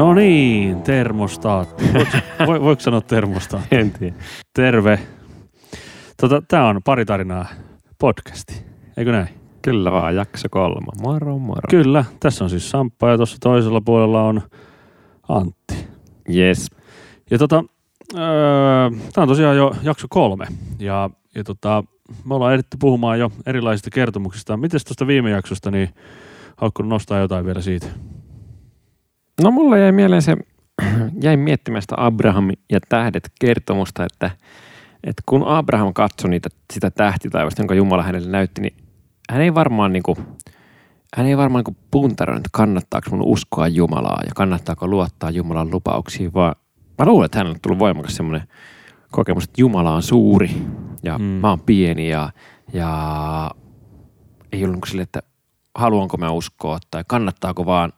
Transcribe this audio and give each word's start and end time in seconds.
No 0.00 0.14
niin, 0.14 0.82
termostaatti. 0.82 1.84
Voiko, 1.94 2.18
voiko 2.64 2.80
sanoa 2.80 3.00
termostaatti? 3.00 3.76
En 3.76 3.90
tiedä. 3.90 4.14
Terve. 4.54 5.00
Tota, 6.20 6.42
Tämä 6.48 6.68
on 6.68 6.80
pari 6.84 7.04
tarinaa 7.04 7.46
podcasti, 7.98 8.54
eikö 8.96 9.12
näin? 9.12 9.28
Kyllä 9.62 9.92
vaan, 9.92 10.16
jakso 10.16 10.48
kolme. 10.50 10.86
Moro, 11.02 11.38
moro. 11.38 11.60
Kyllä, 11.70 12.04
tässä 12.20 12.44
on 12.44 12.50
siis 12.50 12.70
Samppa 12.70 13.10
ja 13.10 13.16
tuossa 13.16 13.36
toisella 13.40 13.80
puolella 13.80 14.22
on 14.22 14.42
Antti. 15.28 15.88
Yes. 16.34 16.70
Ja 17.30 17.38
tota, 17.38 17.64
öö, 18.14 18.90
tämä 19.12 19.22
on 19.22 19.28
tosiaan 19.28 19.56
jo 19.56 19.74
jakso 19.82 20.06
kolme 20.10 20.46
ja, 20.78 21.10
ja 21.34 21.44
tota, 21.44 21.84
me 22.24 22.34
ollaan 22.34 22.52
ehditty 22.52 22.76
puhumaan 22.80 23.18
jo 23.18 23.32
erilaisista 23.46 23.90
kertomuksista. 23.90 24.56
Miten 24.56 24.80
tuosta 24.86 25.06
viime 25.06 25.30
jaksosta, 25.30 25.70
niin 25.70 25.88
haluatko 26.56 26.82
nostaa 26.82 27.18
jotain 27.18 27.46
vielä 27.46 27.60
siitä? 27.60 27.86
No 29.42 29.50
mulla 29.50 29.78
jäi 29.78 29.92
mieleen 29.92 30.22
se, 30.22 30.36
jäin 31.22 31.40
miettimään 31.40 31.82
sitä 31.82 31.94
Abraham 31.98 32.50
ja 32.70 32.80
tähdet 32.88 33.30
kertomusta, 33.40 34.04
että, 34.04 34.30
että 35.04 35.22
kun 35.26 35.44
Abraham 35.46 35.92
katsoi 35.94 36.30
niitä, 36.30 36.48
sitä 36.72 36.90
tähtitaivasta, 36.90 37.62
jonka 37.62 37.74
Jumala 37.74 38.02
hänelle 38.02 38.30
näytti, 38.30 38.60
niin 38.60 38.76
hän 39.30 39.40
ei 39.42 39.54
varmaan 39.54 39.92
niinku, 39.92 40.18
hän 41.16 41.26
ei 41.26 41.36
varmaan 41.36 41.64
niinku 41.64 41.80
puntaroinut, 41.90 42.40
että 42.40 42.56
kannattaako 42.56 43.10
mun 43.10 43.26
uskoa 43.26 43.68
Jumalaa 43.68 44.22
ja 44.26 44.32
kannattaako 44.34 44.86
luottaa 44.88 45.30
Jumalan 45.30 45.70
lupauksiin, 45.70 46.34
vaan 46.34 46.54
mä 46.98 47.06
luulen, 47.06 47.24
että 47.24 47.38
hänelle 47.38 47.54
on 47.54 47.60
tullut 47.60 47.78
voimakas 47.78 48.16
semmoinen 48.16 48.48
kokemus, 49.10 49.44
että 49.44 49.60
Jumala 49.60 49.94
on 49.94 50.02
suuri 50.02 50.50
ja 51.02 51.18
Mm. 51.18 51.24
mm. 51.24 51.30
mä 51.30 51.48
oon 51.48 51.60
pieni 51.60 52.08
ja, 52.08 52.30
ja 52.72 53.50
ei 54.52 54.64
ollut 54.64 54.74
niinku 54.74 54.86
sille, 54.86 55.02
että 55.02 55.22
haluanko 55.74 56.16
mä 56.16 56.30
uskoa 56.30 56.78
tai 56.90 57.04
kannattaako 57.08 57.66
vaan, 57.66 57.92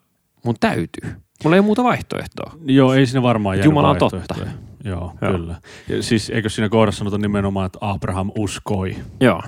mun 0.45 0.55
täytyy. 0.61 1.22
Mulla 1.45 1.57
ei 1.57 1.61
ole 1.61 1.67
muuta 1.67 1.85
vaihtoehtoa. 1.85 2.53
Joo, 2.67 2.95
ei 2.95 3.07
siinä 3.07 3.23
varmaan 3.23 3.57
jäänyt 3.57 3.65
Jumala 3.65 3.89
on 3.91 3.97
vaihtoehtoja. 4.01 4.51
Joo, 4.85 5.13
Joo. 5.23 5.33
kyllä. 5.33 5.55
Ja 5.89 6.03
siis 6.03 6.31
eikö 6.31 6.49
siinä 6.49 6.69
kohdassa 6.69 6.99
sanota 6.99 7.19
nimenomaan, 7.19 7.67
että 7.67 7.79
Abraham 7.81 8.31
uskoi? 8.39 8.97
Joo. 9.21 9.43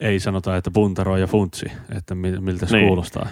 Ei 0.00 0.20
sanota, 0.20 0.56
että 0.56 0.70
puntaroi 0.70 1.20
ja 1.20 1.26
funtsi, 1.26 1.66
että 1.96 2.14
mi- 2.14 2.40
miltä 2.40 2.66
se 2.66 2.76
Niin. 2.76 2.86
kuulostaa. 2.88 3.26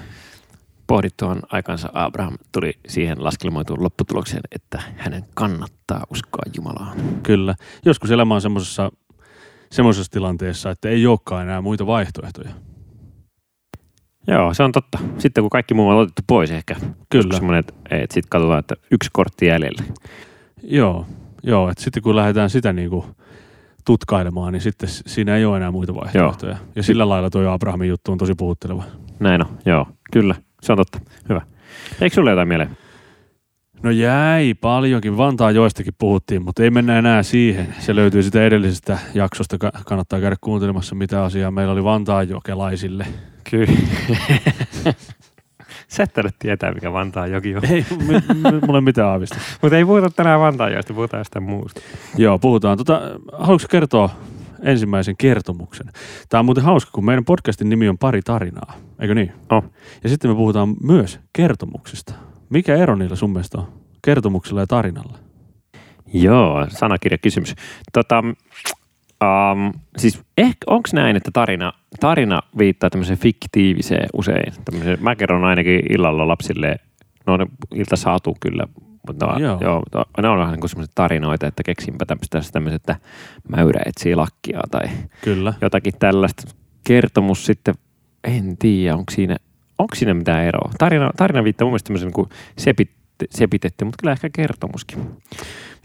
Pohdittuaan 0.87 1.43
aikansa 1.53 1.91
Abraham 1.95 2.35
tuli 2.53 2.73
siihen 2.89 3.25
laskelmoituun 3.25 3.83
lopputulokseen, 3.83 4.43
että 4.53 4.83
hänen 4.97 5.25
kannattaa 5.35 6.05
uskoa 6.11 6.43
Jumalaan. 6.57 6.97
Kyllä. 7.23 7.55
Joskus 7.85 8.11
elämä 8.11 8.35
on 8.35 8.41
semmoisessa 9.71 10.11
tilanteessa, 10.11 10.71
että 10.71 10.89
ei 10.89 11.07
olekaan 11.07 11.43
enää 11.43 11.61
muita 11.61 11.87
vaihtoehtoja. 11.87 12.51
Joo, 14.27 14.55
se 14.55 14.63
on 14.63 14.73
totta. 14.73 14.99
Sitten 15.19 15.43
kun 15.43 15.51
kaikki 15.51 15.75
muu 15.75 15.89
on 15.89 15.97
otettu 15.97 16.23
pois 16.27 16.51
ehkä. 16.51 16.77
Kyllä. 17.11 17.35
Semmoinen, 17.37 17.61
että, 17.61 17.73
että 17.91 18.15
sitten 18.15 18.29
katsotaan, 18.31 18.59
että 18.59 18.75
yksi 18.91 19.11
kortti 19.13 19.47
jäljellä. 19.47 19.83
Joo, 20.63 21.07
joo 21.43 21.71
että 21.71 21.85
sitten 21.85 22.03
kun 22.03 22.17
lähdetään 22.17 22.51
sitä 22.51 22.73
niin 22.73 22.91
kuin 22.91 23.05
tutkailemaan, 23.85 24.53
niin 24.53 24.61
sitten 24.61 24.89
siinä 24.89 25.37
ei 25.37 25.45
ole 25.45 25.57
enää 25.57 25.71
muita 25.71 25.95
vaihtoehtoja. 25.95 26.57
Ja 26.77 26.83
sillä 26.83 27.09
lailla 27.09 27.31
tuo 27.31 27.49
Abrahamin 27.49 27.89
juttu 27.89 28.13
on 28.13 28.19
tosi 28.19 28.35
puhutteleva. 28.35 28.85
Näin 29.21 29.47
on, 29.47 29.59
joo. 29.67 29.87
Kyllä, 30.13 30.35
se 30.63 30.73
on 30.73 30.79
totta. 30.79 31.01
Hyvä. 31.29 31.41
Eikö 32.01 32.15
sulle 32.15 32.31
jotain 32.31 32.49
mieleen? 32.49 32.77
No 33.83 33.91
jäi 33.91 34.55
paljonkin. 34.55 35.17
Vantaan 35.17 35.55
joistakin 35.55 35.95
puhuttiin, 35.99 36.43
mutta 36.45 36.63
ei 36.63 36.71
mennä 36.71 36.99
enää 36.99 37.23
siihen. 37.23 37.75
Se 37.79 37.97
löytyy 37.97 38.23
sitä 38.23 38.45
edellisestä 38.45 38.99
jaksosta. 39.15 39.59
Ka- 39.59 39.73
Kannattaa 39.87 40.21
käydä 40.21 40.37
kuuntelemassa, 40.41 40.95
mitä 40.95 41.25
asiaa 41.25 41.51
meillä 41.51 41.73
oli 41.73 41.85
Vantaan 41.85 42.29
jokelaisille. 42.29 43.07
Kyllä. 43.51 43.73
Sä 45.89 46.03
et 46.03 46.13
tarvitse 46.13 46.39
tietää, 46.39 46.73
mikä 46.73 46.93
Vantaan 46.93 47.33
joki 47.33 47.57
on. 47.57 47.65
Ei, 47.65 47.87
m- 47.91 48.13
m- 48.13 48.67
mulla 48.67 48.79
ei 48.79 48.83
mitään 48.83 49.09
aavista. 49.09 49.37
Mutta 49.63 49.77
ei 49.77 49.85
puhuta 49.85 50.11
tänään 50.11 50.41
Vantaan 50.41 50.73
joista, 50.73 50.95
puhutaan 50.95 51.21
jostain 51.21 51.43
muusta. 51.43 51.81
Joo, 52.17 52.39
puhutaan. 52.39 52.79
Tota, 52.79 53.01
haluatko 53.33 53.69
kertoa 53.71 54.11
ensimmäisen 54.63 55.17
kertomuksen? 55.17 55.87
Tämä 56.29 56.39
on 56.39 56.45
muuten 56.45 56.65
hauska, 56.65 56.91
kun 56.95 57.05
meidän 57.05 57.25
podcastin 57.25 57.69
nimi 57.69 57.89
on 57.89 57.99
Pari 57.99 58.23
tarinaa, 58.23 58.75
eikö 59.01 59.15
niin? 59.15 59.33
On. 59.51 59.71
Ja 60.03 60.09
sitten 60.09 60.31
me 60.31 60.35
puhutaan 60.35 60.75
myös 60.83 61.21
kertomuksista. 61.33 62.15
Mikä 62.51 62.77
ero 62.77 62.97
niillä 62.97 63.17
sun 63.17 63.31
mielestä 63.31 63.59
on? 63.59 63.69
Kertomuksella 64.03 64.61
ja 64.61 64.67
tarinalla. 64.67 65.19
Joo, 66.15 66.67
sanakirjakysymys. 66.69 67.55
Tota, 67.93 68.25
um, 69.23 69.73
siis 69.97 70.21
ehkä, 70.39 70.65
onko 70.67 70.89
näin, 70.93 71.17
että 71.17 71.31
tarina, 71.33 71.73
tarina 72.01 72.43
viittaa 72.59 72.91
tämmöiseen 72.91 73.19
fiktiiviseen 73.19 74.09
usein? 74.13 74.53
Tämmöiseen, 74.65 74.99
mä 75.01 75.17
kerron 75.17 75.45
ainakin 75.45 75.83
illalla 75.91 76.29
lapsille, 76.29 76.77
no 77.27 77.37
ne 77.37 77.47
ilta 77.75 77.97
saatu 77.97 78.37
kyllä, 78.41 78.67
mutta 79.07 79.27
no, 79.27 79.39
Joo. 79.39 79.59
joo. 79.61 79.83
Ne 80.23 80.29
on 80.29 80.39
vähän 80.39 80.53
niin 80.53 80.61
kuin 80.61 80.87
tarinoita, 80.95 81.47
että 81.47 81.63
keksinpä 81.63 82.05
tämmöistä 82.07 82.41
tämmöiset, 82.53 82.83
että 82.83 82.97
mäyrä 83.49 83.81
etsii 83.87 84.15
lakkia 84.15 84.61
tai 84.71 84.89
Kyllä. 85.25 85.55
jotakin 85.61 85.93
tällaista. 85.99 86.43
Kertomus 86.87 87.47
sitten, 87.47 87.75
en 88.25 88.57
tiedä, 88.57 88.95
onko 88.95 89.13
siinä, 89.13 89.37
onko 89.79 89.95
siinä 89.95 90.15
mitään 90.15 90.45
eroa. 90.45 90.71
Tarina, 90.79 91.11
tarina 91.17 91.45
viittaa 91.45 91.65
mun 91.65 91.71
mielestä 91.71 91.87
tämmöisen 91.87 92.13
niin 92.17 92.29
sepit, 92.59 92.91
sepitetty, 93.31 93.85
mutta 93.85 93.97
kyllä 94.01 94.13
ehkä 94.13 94.31
kertomuskin. 94.33 95.11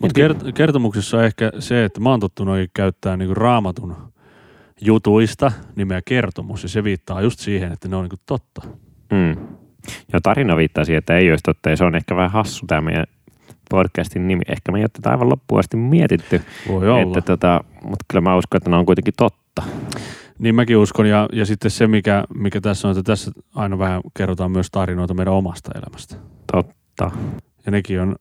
Mutta 0.02 0.22
kert- 0.22 0.52
kertomuksessa 0.54 1.18
on 1.18 1.24
ehkä 1.24 1.52
se, 1.60 1.86
että 1.86 2.00
mä 2.00 2.10
oon 2.10 2.20
tottunut 2.20 2.58
käyttää 2.74 3.18
niinku 3.18 3.34
raamatun 3.34 3.96
jutuista 4.82 5.52
nimeä 5.76 6.02
kertomus. 6.06 6.64
Ja 6.64 6.70
se 6.70 6.84
viittaa 6.84 7.22
just 7.22 7.40
siihen, 7.40 7.72
että 7.72 7.88
ne 7.88 7.96
on 7.96 8.04
niinku 8.04 8.24
totta. 8.26 8.62
Mm. 9.12 9.48
Ja 10.14 10.22
tarina 10.24 10.58
viittaa 10.58 10.86
siihen, 10.86 10.98
että 10.98 11.18
ei 11.18 11.30
olisi 11.30 11.44
totta, 11.44 11.70
ja 11.70 11.78
se 11.78 11.84
on 11.84 11.96
ehkä 11.96 12.16
vähän 12.16 12.32
hassu 12.32 12.66
tämä 12.68 12.82
meidän 12.82 13.06
podcastin 13.70 14.28
nimi. 14.28 14.42
Ehkä 14.48 14.72
me 14.72 14.78
ei 14.78 14.84
ole 14.84 14.90
tätä 14.94 15.10
aivan 15.10 15.30
loppuun 15.30 15.60
asti 15.60 15.78
mietitty, 15.78 16.42
Voi 16.68 16.90
olla. 16.90 17.02
että 17.02 17.22
tota, 17.22 17.64
mutta 17.84 18.06
kyllä 18.08 18.22
mä 18.22 18.38
uskon, 18.38 18.58
että 18.58 18.70
ne 18.70 18.76
on 18.76 18.86
kuitenkin 18.86 19.14
totta. 19.18 19.64
Niin 20.40 20.56
mäkin 20.56 20.78
uskon. 20.78 21.06
Ja, 21.06 21.30
ja 21.34 21.46
sitten 21.46 21.72
se, 21.72 21.88
mikä, 21.88 22.24
mikä 22.36 22.62
tässä 22.62 22.88
on, 22.88 22.92
että 22.92 23.12
tässä 23.12 23.32
aina 23.56 23.80
vähän 23.80 24.02
kerrotaan 24.18 24.52
myös 24.52 24.68
tarinoita 24.72 25.14
meidän 25.14 25.34
omasta 25.34 25.72
elämästä. 25.76 26.16
Totta. 26.52 27.12
Ja 27.66 27.72
nekin 27.72 28.02
on 28.02 28.16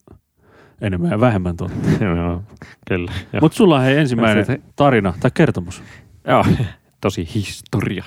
enemmän 0.81 1.11
ja 1.11 1.21
vähemmän 1.21 1.57
totta. 1.57 1.89
Joo, 2.05 2.43
kyllä. 2.89 3.13
Mutta 3.41 3.57
sulla 3.57 3.77
on 3.77 3.83
hei 3.83 3.97
ensimmäinen 3.97 4.63
tarina 4.77 5.15
tai 5.21 5.31
kertomus. 5.35 5.83
Joo, 6.27 6.45
tosi 7.01 7.29
historia. 7.35 8.05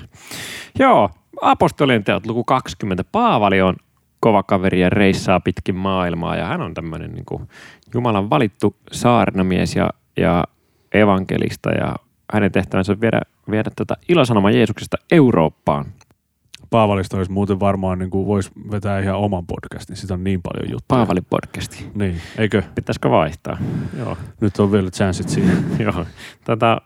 Joo, 0.80 1.10
apostolien 1.42 2.04
teot 2.04 2.26
luku 2.26 2.44
20. 2.44 3.04
Paavali 3.04 3.62
on 3.62 3.76
kova 4.20 4.44
kaveri 4.44 4.82
ja 4.82 4.90
reissaa 4.90 5.40
pitkin 5.40 5.76
maailmaa 5.76 6.36
ja 6.36 6.46
hän 6.46 6.62
on 6.62 6.74
tämmöinen 6.74 7.12
niin 7.12 7.26
kuin 7.26 7.50
Jumalan 7.94 8.30
valittu 8.30 8.76
saarnamies 8.92 9.76
ja, 9.76 9.90
ja 10.18 10.44
evankelista 10.94 11.70
ja 11.70 11.96
hänen 12.34 12.52
tehtävänsä 12.52 12.92
on 12.92 13.02
viedä, 13.02 13.22
viedä 13.52 13.72
tätä 13.76 13.96
ilosanoma 14.10 14.52
Jeesuksesta 14.52 14.98
Eurooppaan. 15.12 15.86
Paavalista 16.70 17.18
olisi 17.18 17.32
muuten 17.32 17.60
varmaan, 17.60 18.00
niin 18.00 18.10
kuin 18.10 18.28
voisi 18.28 18.52
vetää 18.72 19.00
ihan 19.00 19.16
oman 19.16 19.46
podcastin. 19.46 19.96
Sitä 19.96 20.14
on 20.14 20.24
niin 20.24 20.42
paljon 20.42 20.72
juttuja. 20.72 20.98
Paavali 21.00 21.22
podcasti. 21.22 21.92
Niin, 21.96 22.22
eikö? 22.38 22.64
Pitäisikö 22.76 23.10
vaihtaa? 23.10 23.58
Joo. 23.98 24.18
Nyt 24.42 24.60
on 24.60 24.72
vielä 24.72 24.92
chanssit 24.92 25.30
siihen. 25.30 25.66
Joo. 25.86 26.06
Tota, 26.46 26.82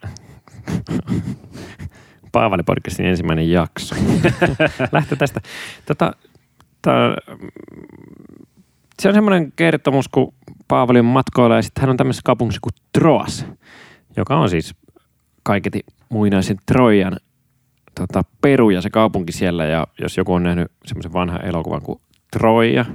Paavali 2.31 2.63
podcastin 2.63 3.05
ensimmäinen 3.05 3.51
jakso. 3.51 3.95
Lähtee 4.91 5.17
tästä. 5.17 5.41
Tota, 5.85 6.11
tää, 6.81 7.15
se 9.01 9.07
on 9.07 9.13
semmoinen 9.13 9.51
kertomus, 9.55 10.07
kun 10.07 10.33
Paavali 10.67 10.99
on 10.99 11.05
matkoilla 11.05 11.55
ja 11.55 11.61
sitten 11.61 11.81
hän 11.81 11.89
on 11.89 11.97
tämmöisessä 11.97 12.21
kaupungissa 12.25 12.61
kuin 12.63 12.73
Troas, 12.93 13.45
joka 14.17 14.35
on 14.35 14.49
siis 14.49 14.75
kaiketi 15.43 15.79
muinaisen 16.09 16.57
Trojan 16.65 17.17
tota, 17.95 18.23
peru 18.41 18.69
ja 18.69 18.81
se 18.81 18.89
kaupunki 18.89 19.31
siellä. 19.31 19.65
Ja 19.65 19.87
jos 20.01 20.17
joku 20.17 20.33
on 20.33 20.43
nähnyt 20.43 20.71
semmoisen 20.85 21.13
vanhan 21.13 21.45
elokuvan 21.45 21.81
kuin 21.81 21.99
Troja, 22.31 22.85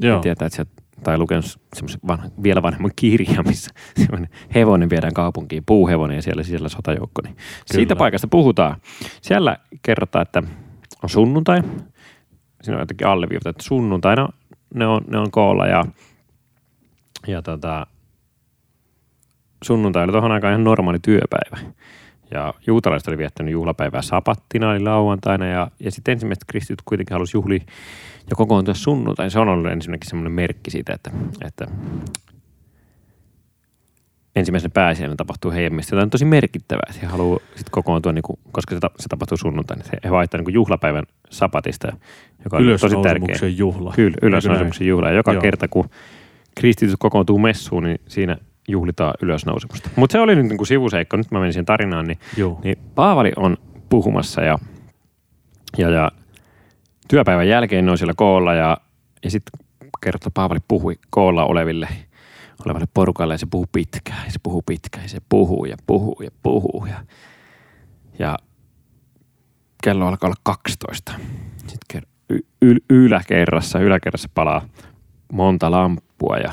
Joo. 0.00 0.14
niin 0.14 0.20
tietää, 0.20 0.46
että 0.46 0.56
sieltä, 0.56 0.72
tai 1.02 1.18
lukenut 1.18 1.44
semmoisen 1.74 2.00
vanha, 2.06 2.28
vielä 2.42 2.62
vanhemman 2.62 2.90
kirjan, 2.96 3.46
missä 3.46 3.70
semmoinen 4.04 4.28
hevonen 4.54 4.90
viedään 4.90 5.14
kaupunkiin, 5.14 5.62
puuhevonen 5.66 6.16
ja 6.16 6.22
siellä 6.22 6.42
sisällä 6.42 6.68
sotajoukko. 6.68 7.22
Niin 7.24 7.36
siitä 7.66 7.96
paikasta 7.96 8.28
puhutaan. 8.28 8.76
Siellä 9.20 9.56
kerrotaan, 9.82 10.22
että 10.22 10.42
on 11.02 11.08
sunnuntai. 11.08 11.62
Siinä 12.62 12.76
on 12.76 12.82
jotenkin 12.82 13.06
alleviivata, 13.06 13.50
että 13.50 13.62
sunnuntaina 13.62 14.28
ne 14.74 14.86
on, 14.86 15.00
ne 15.10 15.18
on 15.18 15.30
koolla 15.30 15.66
ja, 15.66 15.84
ja 17.26 17.42
tota, 17.42 17.86
sunnuntai 19.64 20.04
oli 20.04 20.12
tuohon 20.12 20.32
aikaan 20.32 20.52
ihan 20.52 20.64
normaali 20.64 20.98
työpäivä. 20.98 21.72
Ja 22.32 22.54
juutalaiset 22.66 23.08
oli 23.08 23.18
viettänyt 23.18 23.52
juhlapäivää 23.52 24.02
sapattina, 24.02 24.74
eli 24.74 24.84
lauantaina, 24.84 25.46
ja, 25.46 25.70
ja 25.80 25.90
sitten 25.90 26.12
ensimmäiset 26.12 26.44
kristityt 26.46 26.82
kuitenkin 26.84 27.14
halusi 27.14 27.36
juhlia 27.36 27.60
ja 28.30 28.36
kokoontua 28.36 28.74
sunnuntai. 28.74 29.30
Se 29.30 29.38
on 29.38 29.48
ollut 29.48 29.72
ensinnäkin 29.72 30.10
semmoinen 30.10 30.32
merkki 30.32 30.70
siitä, 30.70 30.92
että, 30.92 31.10
että 31.44 31.66
ensimmäisenä 34.36 34.70
pääsiäinen 34.74 35.16
tapahtuu 35.16 35.50
heidän 35.50 35.72
mielestä 35.72 35.96
jotain 35.96 36.10
tosi 36.10 36.24
merkittävää. 36.24 36.92
He 37.02 37.06
haluaa 37.06 37.38
sitten 37.48 37.70
kokoontua, 37.70 38.12
niin 38.12 38.22
kuin, 38.22 38.38
koska 38.52 38.74
se, 38.74 38.80
ta- 38.80 38.90
se 39.00 39.08
tapahtuu 39.08 39.36
sunnuntaina. 39.36 39.84
He, 39.92 39.98
he 40.04 40.10
vaihtaa 40.10 40.38
niin 40.38 40.44
kuin 40.44 40.54
juhlapäivän 40.54 41.04
sapatista, 41.30 41.92
joka 42.44 42.56
on 42.56 42.62
tosi 42.80 42.80
tärkeä. 42.80 43.12
Ylösnousemuksen 43.12 43.58
juhla. 43.58 43.92
Kyllä, 43.96 44.16
ylösnousemuksen 44.22 44.86
juhla. 44.86 45.08
Ja 45.08 45.14
joka 45.14 45.32
Joo. 45.32 45.42
kerta, 45.42 45.68
kun 45.68 45.90
kristityt 46.54 46.96
kokoontuu 46.98 47.38
messuun, 47.38 47.82
niin 47.82 48.00
siinä 48.08 48.36
juhlitaan 48.68 49.14
ylösnousemusta. 49.22 49.90
Mutta 49.96 50.12
se 50.12 50.20
oli 50.20 50.36
nyt 50.36 50.46
niin 50.46 50.56
kuin 50.56 50.66
sivuseikka. 50.66 51.16
Nyt 51.16 51.30
mä 51.30 51.38
menin 51.38 51.52
siihen 51.52 51.66
tarinaan, 51.66 52.06
niin, 52.06 52.18
niin 52.64 52.78
Paavali 52.94 53.32
on 53.36 53.56
puhumassa 53.88 54.42
ja, 54.42 54.58
ja, 55.78 55.90
ja 55.90 56.10
työpäivän 57.08 57.48
jälkeen 57.48 57.84
ne 57.84 57.90
on 57.90 57.98
siellä 57.98 58.14
koolla 58.16 58.54
ja, 58.54 58.78
ja 59.24 59.30
sitten 59.30 59.66
kertoo, 60.02 60.16
että 60.16 60.30
Paavali 60.34 60.60
puhui 60.68 60.98
koolla 61.10 61.44
oleville, 61.44 61.88
olevalle 62.66 62.86
porukalle 62.94 63.34
ja 63.34 63.38
se 63.38 63.46
puhuu 63.50 63.66
pitkään 63.72 64.24
ja 64.24 64.32
se 64.32 64.38
puhuu 64.42 64.62
pitkään 64.62 65.04
ja 65.04 65.08
se 65.08 65.18
puhuu 65.28 65.64
ja 65.64 65.76
puhuu 65.86 66.22
ja 66.22 66.30
puhuu 66.42 66.86
ja, 66.86 66.96
ja 68.18 68.38
kello 69.82 70.06
alkaa 70.06 70.28
olla 70.28 70.40
12. 70.42 71.12
Sitten 71.66 72.02
ker- 72.02 72.08
y- 72.30 72.46
yl- 72.64 72.84
yläkerrassa, 72.90 73.78
yläkerrassa 73.78 74.28
palaa 74.34 74.62
monta 75.32 75.70
lamppua 75.70 76.36
ja 76.36 76.52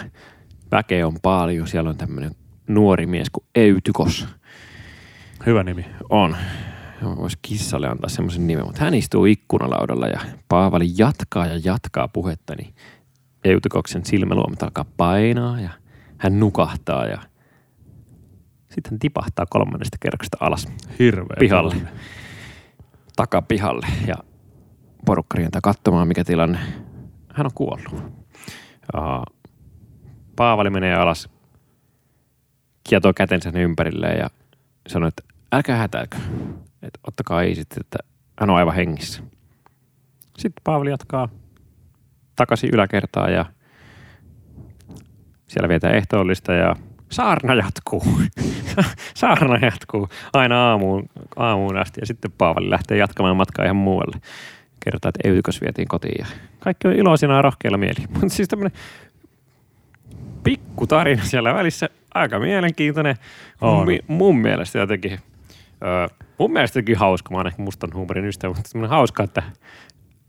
väkeä 0.71 1.07
on 1.07 1.17
paljon. 1.21 1.67
Siellä 1.67 1.89
on 1.89 1.97
tämmöinen 1.97 2.31
nuori 2.67 3.05
mies 3.05 3.29
kuin 3.29 3.45
Eytykos 3.55 4.27
Hyvä 5.45 5.63
nimi. 5.63 5.85
on. 6.09 6.37
Voisi 7.03 7.37
kissalle 7.41 7.87
antaa 7.87 8.09
semmoisen 8.09 8.47
nimen, 8.47 8.65
mutta 8.65 8.83
hän 8.83 8.93
istuu 8.93 9.25
ikkunalaudalla 9.25 10.07
ja 10.07 10.19
Paavali 10.49 10.87
jatkaa 10.97 11.45
ja 11.45 11.59
jatkaa 11.63 12.07
puhetta, 12.07 12.55
niin 12.55 12.73
Eutykoksen 13.43 14.05
silmäluomet 14.05 14.63
alkaa 14.63 14.85
painaa 14.97 15.59
ja 15.61 15.69
hän 16.17 16.39
nukahtaa 16.39 17.05
ja 17.05 17.21
sitten 18.69 18.91
hän 18.91 18.99
tipahtaa 18.99 19.45
kolmannesta 19.49 19.97
kerroksesta 19.99 20.37
alas 20.39 20.67
Hirveä. 20.99 21.37
Pihalle. 21.39 21.73
tilanne. 21.73 21.91
takapihalle 23.15 23.87
ja 24.07 24.15
porukka 25.05 25.37
rientää 25.37 25.61
katsomaan, 25.63 26.07
mikä 26.07 26.23
tilanne. 26.23 26.59
Hän 27.33 27.45
on 27.45 27.51
kuollut. 27.55 28.03
Ja 28.93 29.23
Paavali 30.39 30.69
menee 30.69 30.95
alas, 30.95 31.29
kietoo 32.89 33.13
kätensä 33.13 33.51
ympärilleen 33.55 34.19
ja 34.19 34.29
sanoo, 34.87 35.07
että 35.07 35.23
älkää 35.51 35.77
hätäilkö. 35.77 36.17
Että 36.81 36.99
ottakaa 37.07 37.41
ei 37.41 37.55
sitten, 37.55 37.81
että 37.81 37.97
hän 38.39 38.49
on 38.49 38.55
aivan 38.55 38.75
hengissä. 38.75 39.23
Sitten 40.37 40.61
Paavali 40.63 40.89
jatkaa 40.89 41.29
takaisin 42.35 42.69
yläkertaan 42.73 43.33
ja 43.33 43.45
siellä 45.47 45.69
vietään 45.69 45.95
ehtoollista 45.95 46.53
ja 46.53 46.75
saarna 47.09 47.53
jatkuu. 47.53 48.03
saarna 49.15 49.57
jatkuu 49.65 50.09
aina 50.33 50.69
aamuun, 50.69 51.09
aamuun 51.35 51.77
asti 51.77 51.99
ja 52.01 52.05
sitten 52.05 52.31
Paavali 52.31 52.69
lähtee 52.69 52.97
jatkamaan 52.97 53.37
matkaa 53.37 53.65
ihan 53.65 53.75
muualle. 53.75 54.21
Kertaa, 54.83 55.09
että 55.09 55.29
Eutykos 55.29 55.61
vietiin 55.61 55.87
kotiin 55.87 56.15
ja 56.19 56.25
kaikki 56.59 56.87
on 56.87 56.93
iloisina 56.93 57.35
ja 57.35 57.41
rohkeilla 57.41 57.77
mieli. 57.77 58.05
Mutta 58.13 58.29
siis 58.29 58.47
tämmöinen 58.47 58.79
pikku 60.43 60.87
tarina 60.87 61.23
siellä 61.23 61.53
välissä, 61.53 61.89
aika 62.13 62.39
mielenkiintoinen. 62.39 63.15
On. 63.61 63.87
Mi- 63.87 63.99
mun 64.07 64.37
mielestä 64.37 64.79
jotenkin, 64.79 65.19
öö, 65.83 66.07
mun 66.37 66.53
mielestä 66.53 66.79
jotenkin 66.79 66.97
hauska, 66.97 67.31
mä 67.31 67.37
oon 67.37 67.47
ehkä 67.47 67.61
mustan 67.61 67.93
huumorin 67.93 68.25
ystävä, 68.25 68.53
mutta 68.53 68.69
semmoinen 68.69 68.89
hauska, 68.89 69.23
että 69.23 69.43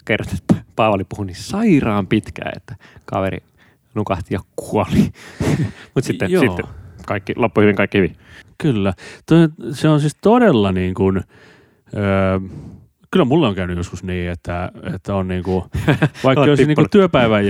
kerrot, 0.04 0.28
että 0.32 0.54
Paavali 0.76 1.04
puhui 1.04 1.26
niin 1.26 1.36
sairaan 1.36 2.06
pitkään, 2.06 2.52
että 2.56 2.76
kaveri 3.04 3.38
nukahti 3.94 4.34
ja 4.34 4.40
kuoli. 4.56 5.12
mutta 5.94 6.06
sitten, 6.06 6.30
Joo. 6.30 6.42
sitten 6.42 6.64
kaikki, 7.06 7.32
loppui 7.36 7.62
hyvin, 7.62 7.76
kaikki 7.76 7.98
hyvin. 7.98 8.16
Kyllä. 8.58 8.94
Se 9.72 9.88
on 9.88 10.00
siis 10.00 10.16
todella 10.20 10.72
niin 10.72 10.94
kuin, 10.94 11.20
öö, 11.96 12.40
kyllä 13.10 13.24
mulle 13.24 13.46
on 13.46 13.54
käynyt 13.54 13.76
joskus 13.76 14.02
niin, 14.04 14.30
että, 14.30 14.72
että 14.94 15.14
on 15.14 15.28
niin 15.28 15.42
kuin, 15.42 15.64
vaikka 16.24 16.42
olisi 16.42 16.62
niin 16.62 16.68
tippunut. 16.68 16.90
työpäivän 16.90 17.44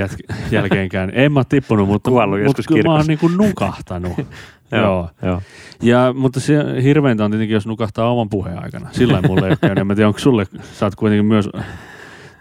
jälkeenkään, 0.50 1.12
en 1.14 1.32
mä 1.32 1.42
tippunut, 1.48 1.88
mutta, 1.88 2.10
mutta 2.44 2.62
kyllä 2.68 2.82
mä 2.82 2.94
oon 2.94 3.06
niin 3.06 3.18
kuin 3.18 3.36
nukahtanut. 3.36 4.12
Joo. 4.72 5.10
joo. 5.22 5.42
Ja, 5.82 6.14
mutta 6.16 6.40
se 6.40 6.54
hirveintä 6.82 7.24
on 7.24 7.30
tietenkin, 7.30 7.54
jos 7.54 7.66
nukahtaa 7.66 8.12
oman 8.12 8.28
puheen 8.28 8.62
aikana. 8.64 8.88
Sillä 8.92 9.22
mulle 9.22 9.46
ei 9.46 9.50
ole 9.50 9.58
käynyt. 9.60 9.86
Mä 9.86 9.94
tiedä, 9.94 10.08
onko 10.08 10.18
sulle, 10.18 10.46
sä 10.72 10.86
oot 10.86 10.94
kuitenkin 10.94 11.24
myös 11.24 11.48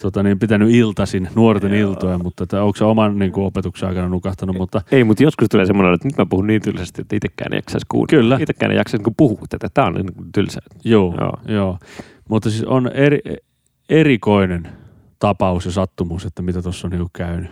tota, 0.01 0.23
niin, 0.23 0.39
pitänyt 0.39 0.71
iltasin, 0.71 1.29
nuorten 1.35 1.73
Joo. 1.73 1.89
iltoja, 1.89 2.17
mutta 2.17 2.43
että, 2.43 2.63
onko 2.63 2.77
sä 2.77 2.85
oman 2.85 3.19
niin 3.19 3.31
kuin, 3.31 3.45
opetuksen 3.45 3.89
aikana 3.89 4.09
nukahtanut, 4.09 4.57
mutta 4.57 4.81
Ei, 4.91 5.03
mutta 5.03 5.23
joskus 5.23 5.47
tulee 5.49 5.65
semmoinen, 5.65 5.93
että 5.93 6.07
nyt 6.07 6.17
mä 6.17 6.25
puhun 6.25 6.47
niin 6.47 6.61
tylsästi, 6.61 7.01
että 7.01 7.15
itsekään 7.15 7.53
ei 7.53 7.57
jaksaisi 7.57 7.85
kuunnella. 7.89 8.21
Kyllä. 8.21 8.37
Itsekään 8.39 8.71
ei 8.71 8.77
jaksaisi 8.77 9.03
niin 9.03 9.15
puhua 9.17 9.45
tätä. 9.49 9.67
Tämä 9.73 9.87
on 9.87 9.93
niin 9.93 10.31
tylsä. 10.33 10.61
Joo, 10.83 11.15
Joo. 11.19 11.33
joo. 11.47 11.77
Mutta 12.29 12.49
siis 12.49 12.63
on 12.63 12.91
eri, 12.93 13.19
erikoinen 13.89 14.69
tapaus 15.19 15.65
ja 15.65 15.71
sattumus, 15.71 16.25
että 16.25 16.41
mitä 16.41 16.61
tuossa 16.61 16.87
on 16.87 16.91
niinku 16.91 17.09
käynyt. 17.13 17.51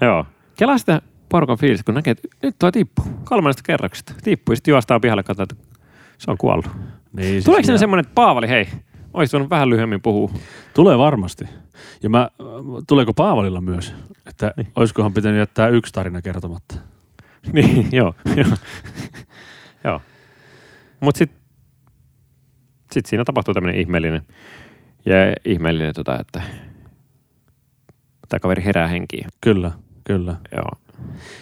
Joo. 0.00 0.26
Kelaa 0.56 0.78
sitä 0.78 1.02
porukan 1.28 1.58
fiilistä, 1.58 1.84
kun 1.84 1.94
näkee, 1.94 2.10
että 2.10 2.28
nyt 2.42 2.56
toi 2.58 2.72
tippuu. 2.72 3.04
Kolmannesta 3.24 3.62
kerroksesta. 3.66 4.14
Tippuu 4.24 4.52
ja 4.52 4.56
sitten 4.56 4.72
juostaan 4.72 5.00
pihalle 5.00 5.22
katsotaan, 5.22 5.58
että 5.60 5.78
se 6.18 6.30
on 6.30 6.38
kuollut. 6.38 6.68
Niin, 7.12 7.28
siis 7.28 7.44
Tuleeko 7.44 7.66
sinne 7.66 7.78
semmoinen, 7.78 8.02
että 8.04 8.14
Paavali, 8.14 8.48
hei, 8.48 8.68
olisi 9.14 9.32
voinut 9.32 9.50
vähän 9.50 9.70
lyhyemmin 9.70 10.02
puhua? 10.02 10.30
Tulee 10.74 10.98
varmasti. 10.98 11.44
Ja 12.02 12.10
mä, 12.10 12.30
tuleeko 12.88 13.12
Paavalilla 13.14 13.60
myös? 13.60 13.94
Että 14.26 14.54
Niin. 14.56 14.68
olisikohan 14.76 15.12
pitänyt 15.14 15.38
jättää 15.38 15.68
yksi 15.68 15.92
tarina 15.92 16.22
kertomatta? 16.22 16.74
niin, 17.52 17.88
joo. 17.92 18.14
joo. 18.36 18.56
joo. 19.84 20.00
Mutta 21.00 21.18
sitten 21.18 21.41
sit 22.92 23.06
siinä 23.06 23.24
tapahtuu 23.24 23.54
tämmöinen 23.54 23.80
ihmeellinen, 23.80 24.22
ja 25.06 25.14
ihmeellinen, 25.44 25.94
tota, 25.94 26.20
että 26.20 26.42
tämä 28.28 28.40
kaveri 28.40 28.64
herää 28.64 28.88
henkiin. 28.88 29.26
Kyllä, 29.40 29.70
kyllä. 30.04 30.36
Joo. 30.56 30.70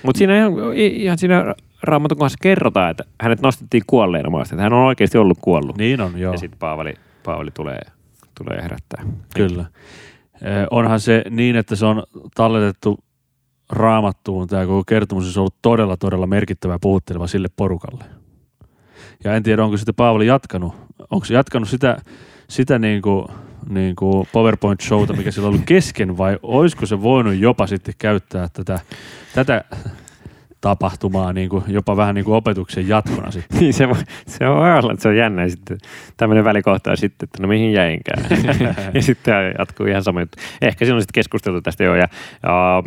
Mutta 0.03 0.19
siinä 0.19 0.39
ihan, 0.39 0.53
ihan 0.75 1.19
siinä 1.19 1.55
raamatun 1.83 2.19
kohdassa 2.19 2.39
kerrotaan, 2.43 2.91
että 2.91 3.05
hänet 3.21 3.41
nostettiin 3.41 3.83
kuolleena 3.87 4.31
maasta. 4.31 4.55
Että 4.55 4.63
hän 4.63 4.73
on 4.73 4.87
oikeasti 4.87 5.19
ollut 5.19 5.39
kuollut. 5.41 5.79
Niin 5.79 6.01
on, 6.01 6.21
joo. 6.21 6.33
Ja 6.33 6.39
sitten 6.39 6.59
Paavali, 6.59 6.95
Paavali 7.25 7.51
tulee, 7.51 7.81
tulee 8.39 8.63
herättää. 8.63 9.03
Kyllä. 9.35 9.65
Eh, 10.35 10.67
Onhan 10.71 11.01
se 11.01 11.25
niin, 11.31 11.57
että 11.57 11.77
se 11.77 11.87
on 11.87 12.03
talletettu 12.35 12.99
raamattuun. 13.71 14.49
Tämä 14.49 14.67
koko 14.67 14.85
kertomus 14.87 15.37
on 15.37 15.41
ollut 15.41 15.55
todella, 15.63 15.97
todella 15.97 16.27
merkittävä 16.27 16.79
puhutteleva 16.81 17.27
sille 17.27 17.49
porukalle. 17.57 18.05
Ja 19.25 19.35
en 19.35 19.43
tiedä, 19.43 19.65
onko 19.65 19.77
sitten 19.77 19.95
Paavali 19.95 20.27
jatkanut. 20.27 20.75
Onko 21.11 21.25
se 21.25 21.35
jatkanut 21.35 21.69
sitä, 21.69 21.97
sitä 22.49 22.79
niin 22.79 23.03
kuin, 23.03 23.27
niin 23.69 23.97
kuin 23.97 24.27
PowerPoint-showta, 24.27 25.17
mikä 25.17 25.31
sillä 25.31 25.47
on 25.47 25.55
ollut 25.55 25.67
kesken, 25.67 26.19
vai 26.19 26.39
olisiko 26.43 26.87
se 26.87 27.03
voinut 27.03 27.35
jopa 27.35 27.67
sitten 27.67 27.95
käyttää 27.99 28.49
tätä, 28.53 28.81
tätä 29.35 29.65
tapahtumaa 30.61 31.33
niin 31.33 31.49
kuin, 31.49 31.65
jopa 31.69 31.97
vähän 31.97 32.15
niin 32.15 32.25
kuin 32.25 32.37
opetuksen 32.37 32.89
jatkona 32.89 33.31
sitten. 33.31 33.59
Niin 33.61 33.75
se, 33.75 33.89
voi, 33.89 33.97
se 34.27 34.49
voi 34.49 34.79
olla, 34.79 34.93
että 34.93 35.03
se 35.03 35.09
on 35.09 35.17
jännä. 35.17 35.49
Sitten 35.49 35.79
tämmöinen 36.17 36.45
välikohta 36.45 36.97
sitten, 36.97 37.27
että 37.27 37.43
no 37.43 37.49
mihin 37.49 37.73
jäinkään. 37.73 38.25
ja 38.95 39.03
sitten 39.03 39.35
jatkuu 39.59 39.87
ihan 39.87 40.03
sama 40.03 40.21
juttu. 40.21 40.39
Ehkä 40.63 40.85
siinä 40.85 40.95
on 40.95 41.03
sitten 41.03 41.15
keskusteltu 41.15 41.63
tästä 41.63 41.85
jo. 41.85 41.95
Ja, 41.95 42.09
ja 42.43 42.83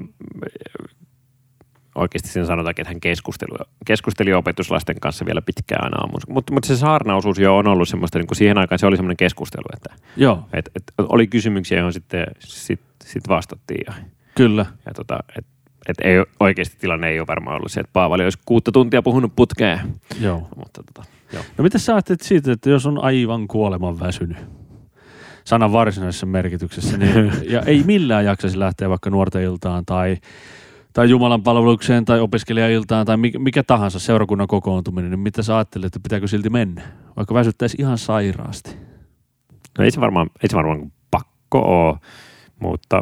oikeasti 1.95 2.29
siinä 2.29 2.45
sanotaan, 2.45 2.73
että 2.77 2.89
hän 2.89 2.99
keskusteli, 2.99 3.65
keskusteli 3.85 4.33
opetuslasten 4.33 4.99
kanssa 4.99 5.25
vielä 5.25 5.41
pitkään 5.41 5.91
aamuun. 6.01 6.21
Mutta, 6.27 6.53
mutta 6.53 6.67
se 6.67 6.77
saarnaosuus 6.77 7.39
jo 7.39 7.57
on 7.57 7.67
ollut 7.67 7.89
semmoista, 7.89 8.19
niin 8.19 8.27
kuin 8.27 8.37
siihen 8.37 8.57
aikaan 8.57 8.79
se 8.79 8.85
oli 8.85 8.95
semmoinen 8.95 9.17
keskustelu, 9.17 9.65
että 9.73 10.05
Joo, 10.17 10.45
et, 10.53 10.71
et, 10.75 10.83
oli 10.99 11.27
kysymyksiä, 11.27 11.77
joihin 11.77 11.93
sitten 11.93 12.27
sit, 12.39 12.81
sit 13.05 13.27
vastattiin. 13.27 13.83
Ja, 13.87 13.93
kyllä. 14.35 14.65
ja 14.85 14.93
tota, 14.93 15.19
et, 15.37 15.45
et 15.87 15.97
ei, 16.01 16.15
oikeasti 16.39 16.77
tilanne 16.79 17.09
ei 17.09 17.19
ole 17.19 17.27
varmaan 17.27 17.55
ollut 17.55 17.71
se, 17.71 17.79
että 17.79 17.93
Paavali 17.93 18.23
olisi 18.23 18.39
kuutta 18.45 18.71
tuntia 18.71 19.01
puhunut 19.01 19.35
putkeen. 19.35 19.79
Joo. 20.21 20.47
Mutta 20.55 20.83
tota, 20.83 21.07
joo. 21.33 21.43
No 21.57 21.63
mitä 21.63 21.77
sä 21.77 21.93
ajattelet 21.93 22.21
siitä, 22.21 22.51
että 22.51 22.69
jos 22.69 22.85
on 22.85 23.03
aivan 23.03 23.47
kuoleman 23.47 23.99
väsynyt, 23.99 24.37
sanan 25.43 25.71
varsinaisessa 25.71 26.25
merkityksessä, 26.25 26.97
niin, 26.97 27.31
ja 27.53 27.61
ei 27.61 27.83
millään 27.83 28.25
jaksaisi 28.25 28.59
lähteä 28.59 28.89
vaikka 28.89 29.09
nuorten 29.09 29.43
iltaan 29.43 29.85
tai, 29.85 30.17
tai 30.93 31.09
Jumalan 31.09 31.43
palvelukseen 31.43 32.05
tai 32.05 32.19
opiskelijailtaan 32.19 33.05
tai 33.05 33.17
mikä, 33.17 33.63
tahansa 33.63 33.99
seurakunnan 33.99 34.47
kokoontuminen, 34.47 35.11
niin 35.11 35.19
mitä 35.19 35.43
sä 35.43 35.57
ajattelet, 35.57 35.85
että 35.85 35.99
pitääkö 36.03 36.27
silti 36.27 36.49
mennä? 36.49 36.81
Vaikka 37.17 37.33
väsyttäisi 37.33 37.77
ihan 37.79 37.97
sairaasti. 37.97 38.77
No 39.77 39.83
ei 39.83 39.91
se 39.91 40.01
varmaan, 40.01 40.29
ei 40.43 40.49
se 40.49 40.55
varmaan 40.55 40.91
pakko 41.11 41.59
ole, 41.59 41.97
mutta, 42.59 43.01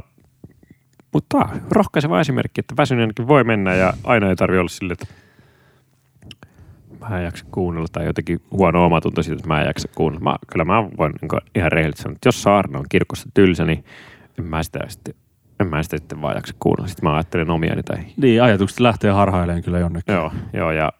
mutta 1.14 1.50
rohkaiseva 1.72 2.20
esimerkki, 2.20 2.62
että 2.62 2.74
väsyneenkin 2.78 3.28
voi 3.28 3.44
mennä 3.44 3.76
ja 3.76 3.94
aina 4.04 4.30
ei 4.30 4.36
tarvitse 4.36 4.60
olla 4.60 4.70
sille, 4.70 4.94
että 4.94 5.08
mä 7.00 7.18
en 7.18 7.24
jaksa 7.24 7.46
kuunnella 7.52 7.88
tai 7.92 8.06
jotenkin 8.06 8.40
huono 8.52 8.86
omatunto 8.86 9.24
siitä, 9.24 9.36
että 9.36 9.48
mä 9.48 9.62
en 9.62 9.68
jaksa 9.68 9.88
kuunnella. 9.96 10.24
Mä, 10.24 10.36
kyllä 10.52 10.66
mä 10.66 10.84
voin 10.98 11.14
niin 11.22 11.42
ihan 11.56 11.72
rehellisesti 11.72 12.04
sanoa, 12.04 12.16
että 12.16 12.28
jos 12.28 12.44
saarna 12.44 12.80
on 12.80 12.86
kirkossa 12.90 13.30
tylsä, 13.34 13.66
niin 13.66 13.86
en 14.40 14.46
mä 14.46 14.64
sitä 14.64 14.80
sitten, 14.88 15.14
en 15.62 15.68
mä 15.68 15.84
sitä 15.84 15.98
sitten 15.98 16.22
vaan 16.22 16.36
jaksa 16.36 16.54
kuunnella. 16.60 16.88
Sitten 16.88 17.10
mä 17.10 17.16
ajattelen 17.16 17.50
omiani 17.50 17.84
tai 17.84 17.98
Niin, 18.18 18.44
ajatukset 18.44 18.80
lähtee 18.80 19.12
harhailemaan 19.12 19.64
kyllä 19.64 19.80
jonnekin. 19.80 20.16
joo, 20.16 20.32
joo 20.54 20.72
ja 20.72 20.92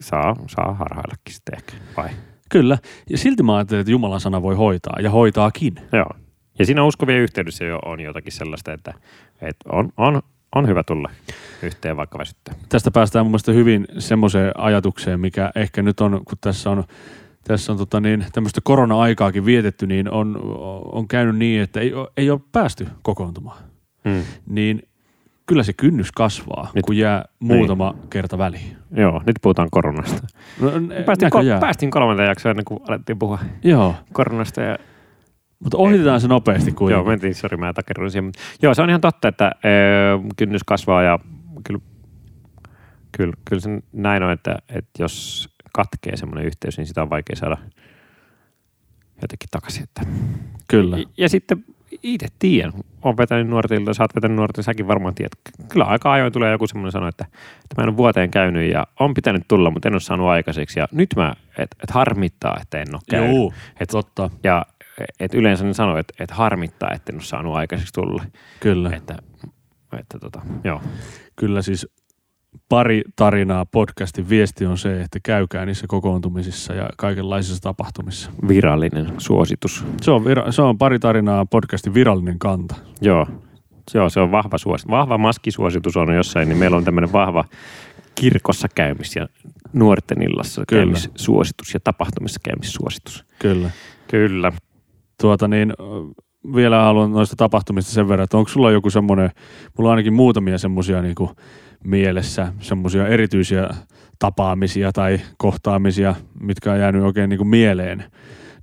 saa, 0.00 0.36
saa 0.46 0.74
harhaillakin 0.74 1.34
sitten 1.34 1.54
ehkä, 1.56 1.72
vai? 1.96 2.08
Kyllä, 2.50 2.78
ja 3.10 3.18
silti 3.18 3.42
mä 3.42 3.56
ajattelen, 3.56 3.80
että 3.80 3.90
Jumalan 3.90 4.20
sana 4.20 4.42
voi 4.42 4.54
hoitaa, 4.54 4.96
ja 5.00 5.10
hoitaakin. 5.10 5.74
Joo, 5.92 6.10
Ja 6.58 6.66
siinä 6.66 6.84
uskovien 6.84 7.18
yhteydessä 7.20 7.64
jo 7.64 7.78
on 7.84 8.00
jotakin 8.00 8.32
sellaista, 8.32 8.72
että, 8.72 8.94
että 9.42 9.70
on, 9.72 9.88
on, 9.96 10.22
on 10.54 10.68
hyvä 10.68 10.82
tulla 10.82 11.10
yhteen 11.62 11.96
vaikka 11.96 12.18
väsyttää. 12.18 12.54
Tästä 12.68 12.90
päästään 12.90 13.24
mun 13.24 13.30
mielestä 13.30 13.52
hyvin 13.52 13.86
semmoiseen 13.98 14.52
ajatukseen, 14.56 15.20
mikä 15.20 15.50
ehkä 15.54 15.82
nyt 15.82 16.00
on, 16.00 16.12
kun 16.24 16.38
tässä 16.40 16.70
on 16.70 16.84
tässä 17.46 17.72
on 17.72 17.78
tota 17.78 18.00
niin, 18.00 18.26
tämmöistä 18.32 18.60
korona-aikaakin 18.64 19.44
vietetty, 19.44 19.86
niin 19.86 20.10
on, 20.10 20.40
on 20.92 21.08
käynyt 21.08 21.36
niin, 21.36 21.62
että 21.62 21.80
ei, 21.80 21.92
ei 22.16 22.30
ole 22.30 22.40
päästy 22.52 22.88
kokoontumaan. 23.02 23.58
Hmm. 24.08 24.22
Niin 24.46 24.82
kyllä 25.46 25.62
se 25.62 25.72
kynnys 25.72 26.12
kasvaa, 26.12 26.70
nyt, 26.74 26.86
kun 26.86 26.96
jää 26.96 27.24
muutama 27.38 27.90
niin. 27.92 28.10
kerta 28.10 28.38
väliin. 28.38 28.76
Joo, 28.96 29.22
nyt 29.26 29.36
puhutaan 29.42 29.68
koronasta. 29.70 30.26
No, 30.60 30.70
päästiin, 31.06 31.30
kol- 31.30 31.60
päästiin 31.60 31.90
kolmanteen 31.90 32.28
jaksoon 32.28 32.50
ennen 32.50 32.64
kuin 32.64 32.80
alettiin 32.88 33.18
puhua 33.18 33.38
Joo. 33.64 33.94
koronasta. 34.12 34.60
Ja... 34.60 34.78
Mutta 35.58 35.78
ohitetaan 35.78 36.20
se 36.20 36.28
nopeasti 36.28 36.72
kuitenkin. 36.72 37.04
Joo, 37.04 37.10
mentiin, 37.10 37.34
sori 37.34 37.56
mä 37.56 37.72
takerruin 37.72 38.10
siihen. 38.10 38.32
Joo, 38.62 38.74
se 38.74 38.82
on 38.82 38.88
ihan 38.88 39.00
totta, 39.00 39.28
että 39.28 39.52
ö, 39.64 39.68
kynnys 40.36 40.64
kasvaa 40.64 41.02
ja 41.02 41.18
kyllä, 41.64 41.80
kyllä, 43.12 43.34
kyllä 43.44 43.60
se 43.60 43.70
näin 43.92 44.22
on, 44.22 44.30
että, 44.30 44.58
että 44.68 45.02
jos 45.02 45.48
katkee 45.76 46.16
semmoinen 46.16 46.46
yhteys, 46.46 46.78
niin 46.78 46.86
sitä 46.86 47.02
on 47.02 47.10
vaikea 47.10 47.36
saada 47.36 47.56
jotenkin 49.22 49.48
takaisin. 49.50 49.82
Että. 49.82 50.02
Kyllä. 50.68 50.98
Ja, 50.98 51.04
ja 51.16 51.28
sitten 51.28 51.64
itse 52.02 52.26
tiedän, 52.38 52.72
olen 53.02 53.16
vetänyt 53.16 53.48
nuortilta, 53.48 53.94
sä 53.94 54.02
oot 54.02 54.14
vetänyt 54.14 54.36
nuortilta, 54.36 54.64
säkin 54.64 54.88
varmaan 54.88 55.14
tiedät. 55.14 55.38
Kyllä 55.68 55.84
aika 55.84 56.12
ajoin 56.12 56.32
tulee 56.32 56.52
joku 56.52 56.66
semmoinen 56.66 56.92
sano, 56.92 57.08
että, 57.08 57.24
että 57.54 57.74
mä 57.76 57.82
en 57.82 57.88
ole 57.88 57.96
vuoteen 57.96 58.30
käynyt 58.30 58.70
ja 58.72 58.86
on 59.00 59.14
pitänyt 59.14 59.42
tulla, 59.48 59.70
mutta 59.70 59.88
en 59.88 59.94
ole 59.94 60.00
saanut 60.00 60.28
aikaiseksi. 60.28 60.80
Ja 60.80 60.88
nyt 60.92 61.08
mä, 61.16 61.34
että 61.58 61.76
et 61.82 61.90
harmittaa, 61.90 62.58
että 62.62 62.78
en 62.78 62.94
ole 62.94 63.02
käynyt. 63.10 63.36
Joo, 63.36 63.52
et, 63.80 63.88
totta. 63.88 64.30
Ja 64.44 64.66
et 65.20 65.34
yleensä 65.34 65.64
ne 65.64 65.74
sanoo, 65.74 65.96
että 65.96 66.14
et 66.24 66.30
harmittaa, 66.30 66.90
että 66.94 67.12
en 67.12 67.16
ole 67.16 67.22
saanut 67.22 67.54
aikaiseksi 67.54 67.92
tulla. 67.92 68.24
Kyllä. 68.60 68.90
Että, 68.96 69.16
että 69.98 70.18
tota, 70.18 70.40
joo. 70.64 70.82
Kyllä 71.36 71.62
siis 71.62 71.88
pari 72.68 73.02
tarinaa 73.16 73.66
podcastin 73.66 74.28
viesti 74.28 74.66
on 74.66 74.78
se, 74.78 75.00
että 75.00 75.18
käykää 75.22 75.66
niissä 75.66 75.86
kokoontumisissa 75.88 76.74
ja 76.74 76.88
kaikenlaisissa 76.96 77.62
tapahtumissa. 77.62 78.30
Virallinen 78.48 79.12
suositus. 79.18 79.84
Se 80.02 80.10
on, 80.10 80.24
vira, 80.24 80.52
se 80.52 80.62
on 80.62 80.78
pari 80.78 80.98
tarinaa 80.98 81.46
podcastin 81.46 81.94
virallinen 81.94 82.38
kanta. 82.38 82.74
Joo, 83.00 83.26
Joo 83.94 84.10
se 84.10 84.20
on 84.20 84.30
vahva 84.30 84.58
suositus. 84.58 84.90
Vahva 84.90 85.18
maskisuositus 85.18 85.96
on 85.96 86.14
jossain, 86.14 86.48
niin 86.48 86.58
meillä 86.58 86.76
on 86.76 86.84
tämmöinen 86.84 87.12
vahva 87.12 87.44
kirkossa 88.14 88.68
käymis 88.74 89.16
ja 89.16 89.28
nuorten 89.72 90.22
illassa 90.22 90.64
Kyllä. 90.68 90.82
käymissuositus 90.82 91.74
ja 91.74 91.80
tapahtumissa 91.84 92.40
käymissuositus. 92.44 93.24
Kyllä. 93.38 93.70
Kyllä. 94.08 94.52
Tuota 95.20 95.48
niin, 95.48 95.72
vielä 96.54 96.82
haluan 96.82 97.12
noista 97.12 97.36
tapahtumista 97.36 97.92
sen 97.92 98.08
verran, 98.08 98.24
että 98.24 98.36
onko 98.36 98.48
sulla 98.48 98.70
joku 98.70 98.90
semmoinen, 98.90 99.30
mulla 99.78 99.90
on 99.90 99.92
ainakin 99.92 100.14
muutamia 100.14 100.58
semmoisia 100.58 101.02
niin 101.02 101.14
kuin 101.14 101.30
mielessä 101.84 102.52
semmoisia 102.60 103.08
erityisiä 103.08 103.68
tapaamisia 104.18 104.92
tai 104.92 105.20
kohtaamisia, 105.36 106.14
mitkä 106.40 106.72
on 106.72 106.78
jäänyt 106.78 107.02
oikein 107.02 107.30
niin 107.30 107.38
kuin 107.38 107.48
mieleen 107.48 108.04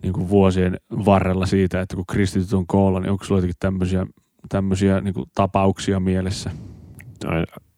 niin 0.03 0.13
kuin 0.13 0.29
vuosien 0.29 0.77
varrella 1.05 1.46
siitä, 1.46 1.82
että 1.82 1.96
kun 1.96 2.05
kristityt 2.05 2.53
on 2.53 2.67
koolla, 2.67 3.00
niin 3.00 3.12
onko 3.12 3.24
sulla 3.24 3.38
jotenkin 3.38 3.60
tämmöisiä, 3.60 4.08
tämmöisiä 4.50 5.01
niin 5.01 5.13
kuin 5.13 5.25
tapauksia 5.36 6.00
mielessä? 6.00 6.51
No, 7.25 7.32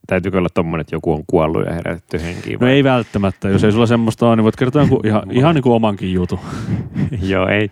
täytyykö 0.08 0.38
olla 0.38 0.50
tommonen, 0.54 0.82
että 0.82 0.96
joku 0.96 1.13
on 1.13 1.24
kuollut 1.27 1.65
ja 1.65 1.74
herätetty 1.74 2.22
henkiin? 2.22 2.60
No 2.60 2.68
ei 2.68 2.84
välttämättä. 2.84 3.50
Jos 3.50 3.63
ei 3.63 3.72
sulla 3.72 3.86
semmoista 3.86 4.27
ole, 4.27 4.36
niin 4.36 4.44
voit 4.44 4.56
kertoa 4.56 4.82
jonkun, 4.82 5.08
ihan, 5.08 5.32
ihan 5.32 5.56
niin 5.56 5.63
kuin 5.63 5.74
omankin 5.74 6.13
jutun. 6.13 6.39
Joo, 7.22 7.48
ei, 7.48 7.70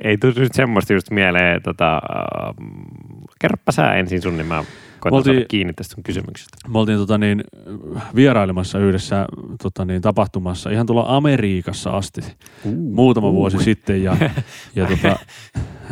ei 0.00 0.18
tule 0.18 0.32
nyt 0.36 0.54
semmoista 0.54 0.92
just 0.92 1.10
mieleen. 1.10 1.62
Tota, 1.62 1.94
äh, 1.96 2.54
kerropa 3.40 3.72
sä 3.72 3.94
ensin 3.94 4.22
sun, 4.22 4.36
niin 4.36 4.46
mä 4.46 4.64
koitan 5.04 5.16
oltiin, 5.16 5.36
saada 5.36 5.46
kiinni 5.48 5.72
tästä 5.72 5.96
kysymyksestä. 6.04 6.56
Me 6.68 6.78
oltiin 6.78 6.98
tota 6.98 7.18
niin, 7.18 7.44
vierailemassa 8.14 8.78
yhdessä 8.78 9.26
tota 9.62 9.84
niin, 9.84 10.02
tapahtumassa 10.02 10.70
ihan 10.70 10.86
tuolla 10.86 11.04
Amerikassa 11.08 11.90
asti 11.90 12.20
uh, 12.64 12.72
muutama 12.74 13.28
uh. 13.28 13.34
vuosi 13.34 13.58
sitten 13.58 14.02
ja, 14.02 14.16
ja 14.76 14.86
tota, 14.86 15.16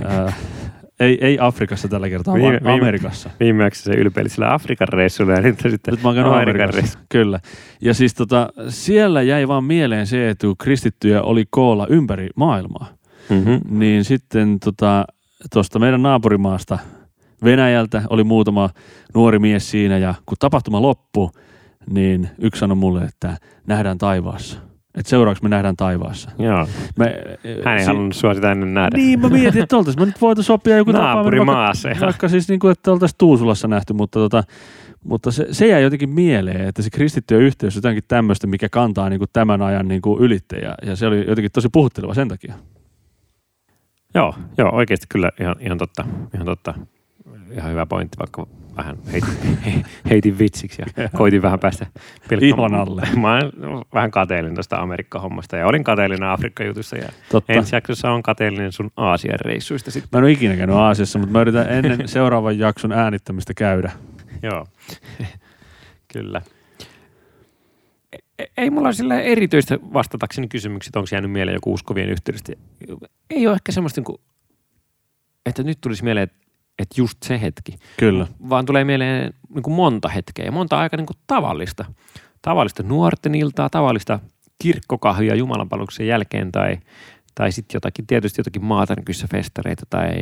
ää, 0.05 0.33
ei, 1.01 1.19
ei 1.21 1.39
Afrikassa 1.41 1.89
tällä 1.89 2.09
kertaa, 2.09 2.35
viime, 2.35 2.61
vaan 2.65 2.81
Amerikassa. 2.81 3.31
Viimeksi 3.41 3.83
se 3.83 3.95
ylpeili 3.95 4.29
sillä 4.29 4.55
Afrikan 4.55 4.89
reissulla 4.89 5.33
ja 5.33 5.41
nyt 5.41 5.61
sitten 5.61 5.95
nyt 5.95 6.03
mä 6.03 6.09
oon 6.09 6.19
Amerikan 6.19 6.75
reissu. 6.75 6.99
Kyllä. 7.09 7.41
Ja 7.81 7.95
siis 7.95 8.15
tota, 8.15 8.49
siellä 8.69 9.23
jäi 9.23 9.49
vaan 9.49 9.65
mieleen 9.65 10.07
se, 10.07 10.29
että 10.29 10.47
kun 10.47 10.57
kristittyjä 10.57 11.23
oli 11.23 11.45
koolla 11.51 11.87
ympäri 11.91 12.29
maailmaa, 12.37 12.89
mm-hmm. 13.29 13.79
niin 13.79 14.05
sitten 14.05 14.61
tota, 14.61 15.05
tuosta 15.53 15.79
meidän 15.79 16.03
naapurimaasta– 16.03 16.79
Venäjältä 17.45 18.03
oli 18.11 18.25
muutama 18.25 18.71
nuori 19.15 19.39
mies 19.39 19.71
siinä 19.71 19.99
ja 19.99 20.15
kun 20.27 20.37
tapahtuma 20.41 20.83
loppui, 20.83 21.29
niin 21.91 22.29
yksi 22.39 22.59
sanoi 22.59 22.77
mulle, 22.77 23.05
että 23.05 23.37
nähdään 23.67 23.99
taivaassa. 23.99 24.59
Että 24.95 25.11
seuraavaksi 25.11 25.43
me 25.43 25.49
nähdään 25.49 25.77
taivaassa. 25.77 26.31
Joo. 26.39 26.69
Me, 26.99 27.15
Hän 27.65 27.75
ei 27.75 27.81
si- 27.81 27.87
halunnut 27.87 28.15
sua 28.15 28.35
sitä 28.35 28.53
ennen 28.53 28.75
nähdä. 28.75 28.97
Niin, 28.97 29.21
mä 29.21 29.29
mietin, 29.29 29.63
että 29.63 29.77
oltaisiin 29.77 30.03
me 30.03 30.07
nyt 30.07 30.21
voitu 30.21 30.43
sopia 30.43 30.77
joku 30.77 30.93
tapaaminen. 30.93 31.47
Vaikka, 31.47 32.07
vaikka 32.07 32.29
siis 32.29 32.49
niin 32.49 32.61
kuin, 32.61 32.73
että 32.73 32.93
oltaisiin 32.93 33.19
Tuusulassa 33.19 33.69
nähty, 33.69 33.93
mutta, 33.93 34.19
tota, 34.19 34.45
mutta 35.05 35.31
se, 35.31 35.47
se 35.51 35.67
jäi 35.67 35.83
jotenkin 35.83 36.11
mieleen, 36.11 36.69
että 36.69 36.83
se 36.83 36.91
kristittyä 36.91 37.39
yhteys 37.39 37.77
on 37.77 37.79
jotenkin 37.79 38.05
tämmöistä, 38.09 38.47
mikä 38.47 38.69
kantaa 38.69 39.09
niin 39.09 39.19
kuin 39.21 39.31
tämän 39.33 39.63
ajan 39.63 39.89
niin 39.89 40.03
kuin 40.03 40.23
ylittäjä. 40.23 40.75
Ja 40.87 40.97
se 40.97 41.07
oli 41.07 41.25
jotenkin 41.29 41.53
tosi 41.53 41.69
puhutteleva 41.73 42.15
sen 42.15 42.29
takia. 42.29 42.55
Joo, 44.15 44.35
joo 44.59 44.71
oikeasti 44.75 45.07
kyllä 45.09 45.31
ihan, 45.41 45.57
ihan 45.61 45.79
totta. 45.79 46.05
Ihan 46.35 46.47
totta 46.47 46.75
ihan 47.51 47.71
hyvä 47.71 47.87
pointti, 47.87 48.19
vaikka 48.19 48.47
vähän 48.77 48.99
heitin, 49.13 49.59
heitin 50.11 50.39
vitsiksi 50.39 50.83
ja 50.97 51.09
koitin 51.09 51.43
vähän 51.43 51.59
päästä 51.59 51.87
Ihon 52.41 52.75
alle. 52.75 53.03
Mä 53.21 53.35
olen 53.35 53.53
vähän 53.95 54.11
kateellinen 54.11 54.55
tuosta 54.55 54.77
Amerikka-hommasta 54.77 55.57
ja 55.57 55.67
olin 55.67 55.85
kateellinen 55.85 56.29
Afrikka-jutussa 56.29 56.97
ja 56.97 57.09
Totta. 57.31 57.53
ensi 57.53 57.77
jaksossa 57.77 58.11
on 58.11 58.23
kateellinen 58.23 58.73
sun 58.73 58.91
Aasian 58.97 59.41
reissuista 59.41 59.91
sitten. 59.91 60.09
Mä 60.13 60.19
en 60.19 60.25
ole 60.25 60.33
ikinä 60.33 60.57
käynyt 60.57 60.77
Aasiassa, 60.77 61.19
mutta 61.19 61.33
mä 61.33 61.41
yritän 61.41 61.69
ennen 61.69 62.09
seuraavan 62.09 62.59
jakson 62.59 62.93
äänittämistä 62.93 63.55
käydä. 63.55 63.93
Joo, 64.43 64.67
kyllä. 66.13 66.43
E-, 68.39 68.45
ei 68.57 68.71
mulla 68.71 68.89
ole 68.89 68.95
sillä 68.95 69.21
erityistä 69.21 69.79
vastatakseni 69.93 70.49
kysymykset, 70.49 70.97
onko 70.97 71.09
jäänyt 71.13 71.31
mieleen 71.31 71.55
joku 71.55 71.73
uskovien 71.73 72.09
yhteydestä. 72.09 72.53
Ei 73.31 73.47
ole 73.47 73.55
ehkä 73.55 73.73
semmoista, 73.73 74.01
niin 74.01 74.21
että 75.47 75.63
nyt 75.63 75.79
tulisi 75.81 76.05
mieleen, 76.05 76.25
että 76.25 76.42
että 76.79 77.01
just 77.01 77.23
se 77.23 77.41
hetki. 77.41 77.73
Kyllä. 77.97 78.27
Vaan 78.49 78.67
tulee 78.67 78.85
mieleen 78.85 79.35
niin 79.55 79.63
kuin 79.63 79.75
monta 79.75 80.09
hetkeä 80.09 80.45
ja 80.45 80.53
monta 80.53 80.79
aika 80.79 80.97
niin 80.97 81.07
kuin 81.07 81.17
tavallista. 81.27 81.85
Tavallista 82.43 82.83
nuorten 82.83 83.35
iltaa, 83.35 83.71
tavallista 83.71 84.19
kirkkokahvia 84.63 85.35
jumalanpalveluksen 85.35 86.07
jälkeen 86.07 86.53
tai, 86.53 86.79
tai 87.35 87.53
sitten 87.53 87.75
jotakin, 87.77 88.07
tietysti 88.07 88.41
jotakin 88.41 88.65
maatarkyssä 88.65 89.27
festareita 89.31 89.87
tai, 89.91 90.13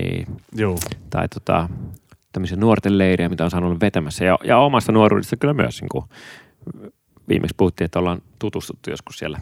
Joo. 0.53 0.79
tai 1.11 1.29
tota, 1.29 1.69
tämmöisiä 2.33 2.57
nuorten 2.57 2.99
leirejä, 2.99 3.29
mitä 3.29 3.45
on 3.45 3.51
saanut 3.51 3.71
olla 3.71 3.81
vetämässä. 3.81 4.25
Ja, 4.25 4.39
ja 4.45 4.59
omasta 4.59 4.93
nuoruudesta 4.93 5.37
kyllä 5.37 5.55
myös, 5.55 5.81
niin 5.81 5.89
kuin 5.89 6.05
viimeksi 7.29 7.55
puhuttiin, 7.57 7.85
että 7.85 7.99
ollaan 7.99 8.23
tutustuttu 8.39 8.91
joskus 8.91 9.19
siellä 9.19 9.41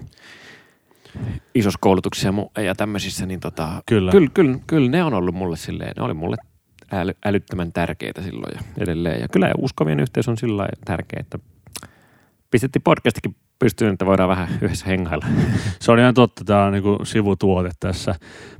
isossa 1.54 1.78
koulutuksessa 1.82 2.32
ja 2.62 2.74
tämmöisissä, 2.74 3.26
niin 3.26 3.40
tota, 3.40 3.82
kyllä. 3.86 4.10
Kyllä, 4.10 4.30
kyllä, 4.34 4.58
kyllä 4.66 4.90
ne 4.90 5.04
on 5.04 5.14
ollut 5.14 5.34
mulle 5.34 5.56
silleen, 5.56 5.92
ne 5.96 6.02
oli 6.02 6.14
mulle 6.14 6.36
äly, 6.92 7.12
älyttömän 7.24 7.72
tärkeitä 7.72 8.22
silloin 8.22 8.52
ja 8.54 8.60
edelleen. 8.78 9.20
Ja 9.20 9.28
kyllä 9.28 9.52
uskovien 9.58 10.00
yhteys 10.00 10.28
on 10.28 10.36
sillä 10.36 10.68
tärkeä, 10.84 11.20
että 11.20 11.38
pistettiin 12.50 12.82
podcastikin 12.82 13.36
pystyyn, 13.58 13.92
että 13.92 14.06
voidaan 14.06 14.28
vähän 14.28 14.48
yhdessä 14.60 14.86
hengailla. 14.86 15.26
Se 15.80 15.92
on 15.92 15.98
ihan 15.98 16.14
totta, 16.14 16.44
tämä 16.44 16.64
on 16.64 16.72
niinku 16.72 16.98
sivutuote 17.02 17.70
tässä. 17.80 18.14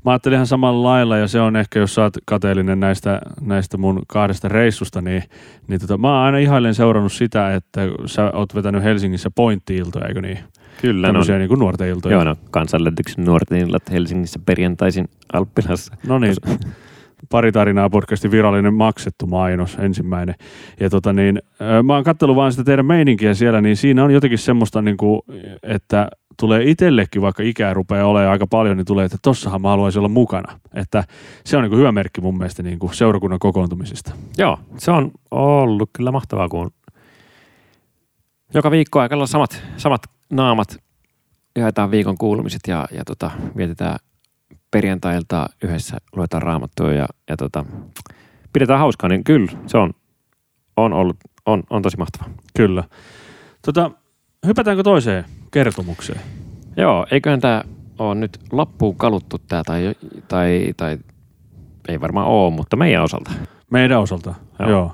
Mä 0.04 0.10
ajattelin 0.10 0.34
ihan 0.34 0.46
samalla 0.46 0.88
lailla 0.88 1.16
ja 1.16 1.28
se 1.28 1.40
on 1.40 1.56
ehkä, 1.56 1.78
jos 1.78 1.94
sä 1.94 2.02
oot 2.02 2.14
kateellinen 2.26 2.80
näistä, 2.80 3.20
näistä 3.40 3.76
mun 3.76 4.02
kahdesta 4.06 4.48
reissusta, 4.48 5.00
niin, 5.00 5.22
niin 5.68 5.80
tota, 5.80 5.98
mä 5.98 6.08
oon 6.08 6.24
aina 6.24 6.38
ihailen 6.38 6.74
seurannut 6.74 7.12
sitä, 7.12 7.54
että 7.54 7.80
sä 8.06 8.30
oot 8.30 8.54
vetänyt 8.54 8.82
Helsingissä 8.82 9.30
pointti-iltoja, 9.34 10.06
eikö 10.06 10.22
niin? 10.22 10.38
Kyllä. 10.80 11.06
Tämmöisiä 11.06 11.34
no, 11.34 11.38
niin 11.38 11.48
kuin 11.48 11.60
nuorten 11.60 11.88
iltoja. 11.88 12.12
Joo, 12.12 12.24
no 12.24 12.36
kansanlähetyksen 12.50 13.24
nuorten 13.24 13.58
illat 13.58 13.90
Helsingissä 13.90 14.40
perjantaisin 14.46 15.08
Alppilassa. 15.32 15.96
No 16.06 16.18
niin, 16.18 16.34
pari 17.30 17.52
tarinaa 17.52 17.90
podcastin 17.90 18.30
virallinen 18.30 18.74
maksettu 18.74 19.26
mainos 19.26 19.76
ensimmäinen. 19.80 20.34
Ja 20.80 20.90
tota 20.90 21.12
niin, 21.12 21.42
mä 21.82 21.94
oon 21.94 22.04
katsellut 22.04 22.36
vaan 22.36 22.52
sitä 22.52 22.64
teidän 22.64 22.86
meininkiä 22.86 23.34
siellä, 23.34 23.60
niin 23.60 23.76
siinä 23.76 24.04
on 24.04 24.10
jotenkin 24.10 24.38
semmoista, 24.38 24.82
niin 24.82 24.96
kuin, 24.96 25.20
että 25.62 26.08
tulee 26.40 26.62
itsellekin, 26.64 27.22
vaikka 27.22 27.42
ikää 27.42 27.74
rupeaa 27.74 28.06
olemaan 28.06 28.32
aika 28.32 28.46
paljon, 28.46 28.76
niin 28.76 28.86
tulee, 28.86 29.04
että 29.04 29.18
tossahan 29.22 29.62
mä 29.62 29.68
haluaisin 29.68 29.98
olla 29.98 30.08
mukana. 30.08 30.58
Että 30.74 31.04
se 31.44 31.56
on 31.56 31.62
niin 31.62 31.70
kuin 31.70 31.78
hyvä 31.78 31.92
merkki 31.92 32.20
mun 32.20 32.38
mielestä 32.38 32.62
niin 32.62 32.78
kuin 32.78 32.94
seurakunnan 32.94 33.38
kokoontumisista. 33.38 34.12
Joo, 34.38 34.58
se 34.76 34.90
on 34.90 35.10
ollut 35.30 35.90
kyllä 35.92 36.12
mahtavaa, 36.12 36.48
kun 36.48 36.70
joka 38.54 38.70
viikko 38.70 39.00
aikalla 39.00 39.26
samat, 39.26 39.62
samat 39.76 40.02
naamat 40.32 40.76
jaetaan 41.56 41.90
viikon 41.90 42.18
kuulumiset 42.18 42.60
ja, 42.68 42.86
ja 42.92 43.04
tota, 43.04 43.30
vietetään 43.56 43.98
perjantailta 44.70 45.46
yhdessä 45.62 45.96
luetaan 46.16 46.42
raamattua 46.42 46.92
ja, 46.92 47.06
ja 47.30 47.36
tota, 47.36 47.64
pidetään 48.52 48.78
hauskaa, 48.78 49.08
niin 49.08 49.24
kyllä 49.24 49.52
se 49.66 49.78
on, 49.78 49.90
on 50.76 50.92
ollut, 50.92 51.16
on, 51.46 51.62
on 51.70 51.82
tosi 51.82 51.96
mahtavaa. 51.96 52.30
Kyllä. 52.56 52.84
Tota, 53.64 53.90
hypätäänkö 54.46 54.82
toiseen 54.82 55.24
kertomukseen? 55.50 56.20
Joo, 56.76 57.06
eiköhän 57.10 57.40
tämä 57.40 57.62
ole 57.98 58.14
nyt 58.14 58.38
loppuun 58.52 58.96
kaluttu 58.96 59.38
tää 59.38 59.62
tai, 59.66 59.94
tai, 60.28 60.74
tai 60.76 60.98
ei 61.88 62.00
varmaan 62.00 62.26
ole, 62.26 62.54
mutta 62.54 62.76
meidän 62.76 63.02
osalta. 63.02 63.30
Meidän 63.70 64.00
osalta, 64.00 64.34
joo. 64.58 64.68
Joo. 64.68 64.78
joo. 64.78 64.92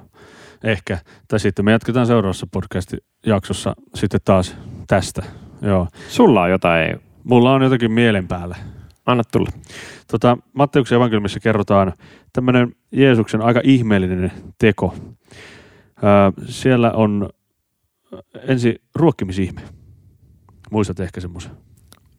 Ehkä. 0.65 0.99
Tai 1.29 1.41
sitten 1.41 1.65
me 1.65 1.73
jatketaan 1.73 2.07
seuraavassa 2.07 2.47
podcast-jaksossa 2.53 3.75
sitten 3.95 4.21
taas 4.25 4.57
tästä. 4.87 5.23
Joo. 5.63 5.89
Sulla 6.09 6.43
on 6.43 6.51
jotain, 6.51 7.01
Mulla 7.25 7.53
on 7.53 7.63
jotakin 7.63 7.93
mielen 7.93 8.29
päällä. 8.29 8.57
Anna 9.07 9.23
tulla. 9.33 9.51
Tota, 10.11 10.39
Matteuksen 10.53 10.97
evankeliumissa 10.97 11.41
kerrotaan 11.41 11.93
tämmöinen 12.33 12.77
Jeesuksen 12.93 13.43
aika 13.43 13.61
ihmeellinen 13.65 14.33
teko. 14.59 14.95
Öö, 16.05 16.45
siellä 16.47 16.93
on 16.93 17.31
ensi 18.49 18.83
ruokkimisihme. 18.95 19.61
Muistat 20.71 21.01
ehkä 21.01 21.21
semmoisen. 21.21 21.53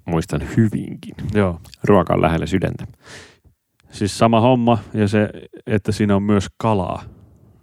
Muistan 0.05 0.41
hyvinkin. 0.57 1.15
Joo. 1.33 1.59
Ruoka 1.83 2.13
on 2.13 2.21
lähellä 2.21 2.45
sydäntä. 2.45 2.87
Siis 3.91 4.17
sama 4.17 4.39
homma 4.39 4.77
ja 4.93 5.07
se, 5.07 5.29
että 5.67 5.91
siinä 5.91 6.15
on 6.15 6.23
myös 6.23 6.47
kalaa, 6.57 7.03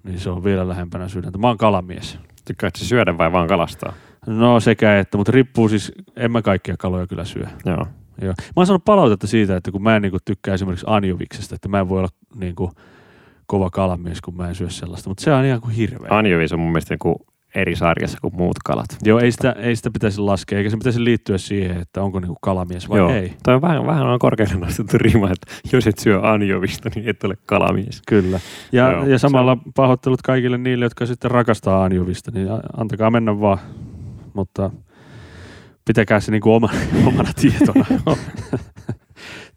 niin 0.05 0.21
se 0.21 0.31
on 0.31 0.45
vielä 0.45 0.69
lähempänä 0.69 1.09
sydäntä. 1.09 1.39
Mä 1.39 1.47
oon 1.47 1.59
kalamies. 1.59 2.19
Tykkäätkö 2.45 2.85
syödä 2.85 3.19
vai 3.19 3.33
vaan 3.33 3.49
kalastaa? 3.49 3.93
No 4.27 4.61
sekä 4.61 4.99
että, 4.99 5.17
mutta 5.17 5.33
riippuu 5.33 5.69
siis, 5.69 5.93
en 6.17 6.33
mä 6.33 6.43
kaikkia 6.43 6.77
kaloja 6.77 7.07
kyllä 7.07 7.25
syö. 7.25 7.47
Joo. 7.65 7.87
Joo. 8.21 8.35
Mä 8.39 8.53
oon 8.57 8.67
saanut 8.67 8.85
palautetta 8.85 9.27
siitä, 9.27 9.57
että 9.57 9.71
kun 9.71 9.83
mä 9.83 9.97
en 9.97 10.03
niinku 10.03 10.19
tykkää 10.25 10.55
esimerkiksi 10.55 10.87
anjoviksesta, 10.89 11.55
että 11.55 11.69
mä 11.69 11.81
en 11.81 11.89
voi 11.89 11.99
olla 11.99 12.09
niinku 12.35 12.71
kova 13.47 13.71
kalamies, 13.71 14.21
kun 14.21 14.37
mä 14.37 14.49
en 14.49 14.55
syö 14.55 14.71
sellaista, 14.71 15.11
mutta 15.11 15.25
se 15.25 15.33
on 15.33 15.45
ihan 15.45 15.61
kuin 15.61 15.75
hirveä. 15.75 16.09
Anjovis 16.11 16.53
on 16.53 16.61
mun 16.61 16.73
mielestä 16.73 16.95
joku 16.95 17.27
eri 17.55 17.77
sarjassa 17.77 18.19
kuin 18.21 18.37
muut 18.37 18.57
kalat. 18.65 18.87
Joo, 19.03 19.19
ei 19.19 19.33
sitä, 19.33 19.53
ei 19.53 19.77
sitä 19.77 19.91
pitäisi 19.91 20.21
laskea, 20.21 20.59
eikä 20.59 20.71
se 20.71 20.77
pitäisi 20.77 21.05
liittyä 21.05 21.39
siihen, 21.39 21.81
että 21.81 22.03
onko 22.03 22.21
niinku 22.21 22.37
kalamies 22.41 22.89
vai 22.89 22.99
Joo. 22.99 23.11
ei. 23.11 23.35
Toi 23.45 23.55
on 23.55 23.63
vähän, 23.63 23.87
vähän 23.87 24.07
on 24.07 24.19
korkealle 24.19 24.55
nostettu 24.55 24.99
rima, 24.99 25.31
että 25.31 25.53
jos 25.73 25.87
et 25.87 25.99
syö 25.99 26.31
anjovista, 26.31 26.91
niin 26.95 27.09
et 27.09 27.25
ole 27.25 27.37
kalamies. 27.47 28.03
Kyllä. 28.09 28.41
Ja, 28.73 28.93
Joo, 28.93 29.05
ja 29.05 29.19
se 29.19 29.23
samalla 29.23 29.59
pahoittelut 29.77 30.23
kaikille 30.23 30.59
niille, 30.59 30.85
jotka 30.85 31.07
sitten 31.07 31.31
rakastaa 31.31 31.85
anjovista, 31.85 32.31
niin 32.31 32.49
antakaa 32.77 33.11
mennä 33.11 33.41
vaan. 33.41 33.59
Mutta 34.35 34.71
pitäkää 35.85 36.21
se 36.21 36.31
niinku 36.31 36.55
oma, 36.55 36.69
omana 37.07 37.33
tietona. 37.41 37.85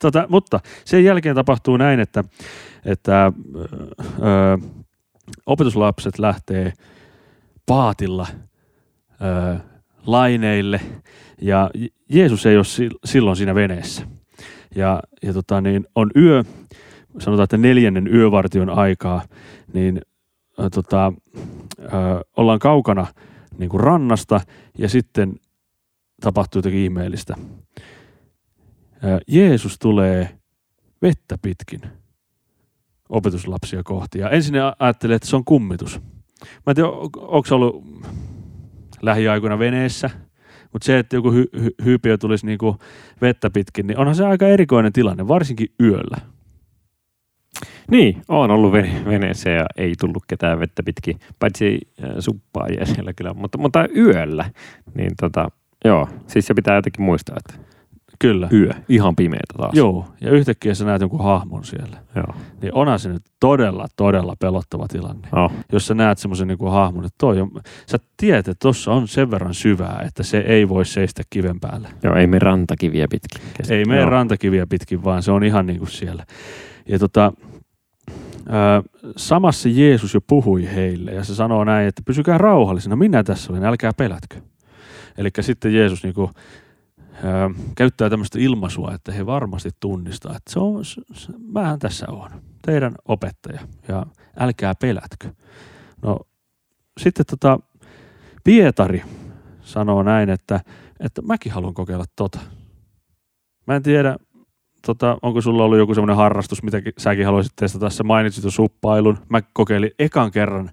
tota, 0.02 0.26
mutta 0.30 0.60
sen 0.86 1.04
jälkeen 1.04 1.36
tapahtuu 1.36 1.78
näin, 1.78 2.00
että, 2.00 2.24
että 2.86 3.32
ö, 4.00 4.58
opetuslapset 5.46 6.20
lähtee 6.20 6.74
paatilla 7.66 8.28
ö, 9.22 9.60
laineille 10.06 10.82
ja 11.42 11.70
Je- 11.74 11.90
Jeesus 12.10 12.46
ei 12.46 12.56
ole 12.56 12.64
sil- 12.76 13.00
silloin 13.06 13.38
siinä 13.38 13.56
veneessä. 13.56 14.08
Ja, 14.76 15.00
ja 15.24 15.34
tota, 15.34 15.62
niin 15.62 15.86
on 15.96 16.12
yö, 16.16 16.44
sanotaan, 17.20 17.44
että 17.44 17.58
neljännen 17.58 18.08
yövartion 18.14 18.70
aikaa, 18.70 19.22
niin 19.74 20.02
ö, 20.60 20.70
tota, 20.70 21.14
ö, 21.80 21.90
ollaan 22.38 22.60
kaukana 22.60 23.08
niin 23.58 23.70
kuin 23.70 23.82
rannasta 23.84 24.42
ja 24.78 24.90
sitten 24.90 25.36
tapahtuu 26.22 26.60
jotakin 26.60 26.80
ihmeellistä. 26.80 27.36
Jeesus 29.28 29.80
tulee 29.80 30.40
vettä 31.02 31.38
pitkin 31.42 31.82
opetuslapsia 33.10 33.84
kohti. 33.84 34.20
Ja 34.20 34.30
ensin 34.30 34.56
ajattelee, 34.80 35.16
että 35.16 35.28
se 35.28 35.36
on 35.36 35.46
kummitus. 35.46 36.02
Mä 36.42 36.72
en 36.72 36.76
tiedä, 36.76 36.90
onko 37.18 37.48
ollut 37.52 37.84
lähiaikoina 39.02 39.60
veneessä, 39.60 40.10
mutta 40.74 40.86
se, 40.86 41.00
että 41.00 41.16
joku 41.16 41.32
hy- 41.32 41.60
hy- 41.60 41.86
hyypiö 41.86 42.18
tulisi 42.18 42.46
niinku 42.46 42.78
vettä 43.22 43.50
pitkin, 43.50 43.88
niin 43.88 43.98
onhan 43.98 44.16
se 44.16 44.26
aika 44.26 44.48
erikoinen 44.48 44.94
tilanne, 44.94 45.28
varsinkin 45.28 45.68
yöllä. 45.82 46.18
Niin, 47.92 48.22
on 48.28 48.52
ollut 48.52 48.72
vene- 48.74 49.06
veneessä 49.06 49.50
ja 49.50 49.66
ei 49.78 49.94
tullut 50.00 50.24
ketään 50.28 50.60
vettä 50.60 50.84
pitkin, 50.84 51.20
paitsi 51.40 51.80
äh, 52.04 52.10
suppaajia 52.20 52.86
siellä 52.86 53.14
kyllä, 53.14 53.34
mutta, 53.34 53.58
mutta 53.58 53.88
yöllä. 53.98 54.52
Niin 54.96 55.12
tota, 55.20 55.50
joo, 55.86 56.08
siis 56.28 56.46
se 56.48 56.54
pitää 56.54 56.76
jotenkin 56.76 57.06
muistaa, 57.06 57.36
että 57.38 57.66
Kyllä. 58.20 58.50
yö, 58.54 58.70
ihan 58.90 59.16
pimeätä 59.16 59.54
taas. 59.58 59.74
Joo, 59.74 60.06
ja 60.22 60.32
yhtäkkiä 60.32 60.74
sä 60.74 60.86
näet 60.86 61.02
jonkun 61.02 61.24
hahmon 61.24 61.64
siellä. 61.64 61.98
Joo. 62.16 62.36
Niin 62.62 62.74
onhan 62.74 63.00
se 63.00 63.10
nyt 63.10 63.22
todella, 63.40 63.88
todella 63.96 64.36
pelottava 64.40 64.88
tilanne. 64.88 65.28
Oh. 65.32 65.52
Jos 65.72 65.88
sä 65.88 65.94
näet 65.94 66.18
semmoisen 66.18 66.48
niin 66.48 66.72
hahmon, 66.72 67.06
että 67.06 67.16
toi 67.18 67.42
on, 67.42 67.52
sä 67.88 67.98
tiedät, 68.18 68.48
että 68.48 68.64
tossa 68.64 68.92
on 68.92 69.08
sen 69.08 69.32
verran 69.32 69.54
syvää, 69.54 70.04
että 70.08 70.24
se 70.24 70.38
ei 70.38 70.70
voi 70.70 70.86
seistä 70.86 71.24
kiven 71.30 71.60
päällä. 71.60 71.90
Joo, 72.04 72.16
ei 72.16 72.28
me 72.28 72.40
rantakiviä 72.40 73.08
pitkin. 73.10 73.42
Kes- 73.58 73.72
Ei 73.72 73.84
Joo. 74.00 74.10
rantakiviä 74.10 74.68
pitkin, 74.68 75.04
vaan 75.04 75.24
se 75.24 75.32
on 75.32 75.44
ihan 75.44 75.66
niin 75.66 75.80
kuin 75.80 75.92
siellä. 75.92 76.26
Ja 76.88 77.00
tota, 77.00 77.34
samassa 79.18 79.70
Jeesus 79.70 80.14
jo 80.14 80.22
puhui 80.22 80.68
heille 80.76 81.12
ja 81.12 81.24
se 81.24 81.36
sanoo 81.36 81.64
näin, 81.64 81.88
että 81.88 82.02
pysykää 82.06 82.38
rauhallisena, 82.38 82.96
minä 82.96 83.24
tässä 83.24 83.54
olen, 83.54 83.64
älkää 83.66 83.92
pelätkö. 83.98 84.36
Eli 85.18 85.30
sitten 85.42 85.74
Jeesus 85.74 86.04
niin 86.04 86.14
kuin, 86.14 86.32
ää, 87.24 87.50
käyttää 87.76 88.10
tämmöistä 88.10 88.40
ilmaisua, 88.40 88.94
että 88.94 89.12
he 89.12 89.26
varmasti 89.26 89.70
tunnistaa, 89.80 90.36
että 90.36 90.54
se 90.54 90.60
on, 90.60 90.86
se, 90.86 91.02
se, 91.14 91.34
mähän 91.48 91.80
tässä 91.80 92.06
on, 92.10 92.30
teidän 92.62 92.96
opettaja 93.06 93.60
ja 93.88 94.06
älkää 94.40 94.76
pelätkö. 94.76 95.30
No 96.02 96.20
sitten 97.00 97.26
tota, 97.26 97.60
Pietari 98.44 99.04
sanoo 99.62 100.04
näin, 100.04 100.30
että, 100.30 100.60
että 101.00 101.22
mäkin 101.22 101.52
haluan 101.52 101.74
kokeilla 101.74 102.06
tota. 102.16 102.40
Mä 103.68 103.76
en 103.76 103.84
tiedä, 103.84 104.18
tota, 104.86 105.18
onko 105.22 105.42
sulla 105.42 105.64
ollut 105.64 105.78
joku 105.78 105.94
semmoinen 105.94 106.16
harrastus, 106.16 106.64
mitä 106.64 106.82
ki- 106.82 106.94
säkin 106.98 107.26
haluaisit 107.26 107.54
testata. 107.56 107.90
Sä 107.90 108.04
mainitsit 108.04 108.46
suppailun. 108.48 109.18
Mä 109.30 109.42
kokeilin 109.54 109.92
ekan 110.00 110.32
kerran 110.32 110.72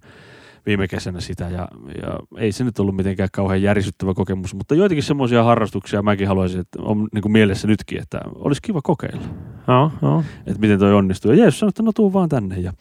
viime 0.66 0.88
kesänä 0.88 1.20
sitä 1.20 1.44
ja, 1.48 1.68
ja 2.02 2.18
ei 2.38 2.52
se 2.52 2.64
nyt 2.64 2.78
ollut 2.78 2.96
mitenkään 2.96 3.28
kauhean 3.32 3.62
järisyttävä 3.62 4.14
kokemus, 4.14 4.54
mutta 4.54 4.74
joitakin 4.74 5.02
semmoisia 5.02 5.42
harrastuksia 5.42 6.02
mäkin 6.02 6.28
haluaisin, 6.28 6.60
että 6.60 6.82
on 6.82 7.08
niin 7.12 7.22
kuin 7.22 7.32
mielessä 7.32 7.68
nytkin, 7.68 8.02
että 8.02 8.20
olisi 8.34 8.62
kiva 8.62 8.80
kokeilla, 8.82 9.26
Joo, 9.68 9.92
joo. 10.02 10.24
että 10.46 10.60
miten 10.60 10.78
toi 10.78 10.94
onnistuu. 10.94 11.30
Ja 11.30 11.38
Jeesus 11.38 11.60
sanoi, 11.60 11.68
että 11.68 11.82
no 11.82 11.92
tuu 11.92 12.12
vaan 12.12 12.28
tänne 12.28 12.58
ja 12.58 12.72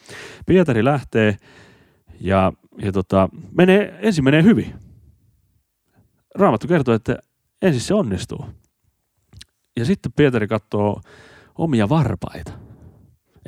Pietari 0.46 0.84
lähtee 0.84 1.38
ja, 2.22 2.54
ja 2.78 2.91
tota, 2.91 3.30
menee, 3.58 4.00
ensin 4.02 4.24
menee 4.24 4.44
hyvin. 4.44 4.74
Raamattu 6.36 6.67
kertoo, 6.67 6.94
että 6.94 7.17
ensin 7.62 7.82
se 7.82 7.94
onnistuu. 7.94 8.46
Ja 9.78 9.86
sitten 9.86 10.12
Pietari 10.15 10.48
katsoo 10.48 11.02
omia 11.56 11.89
varpaita. 11.89 12.52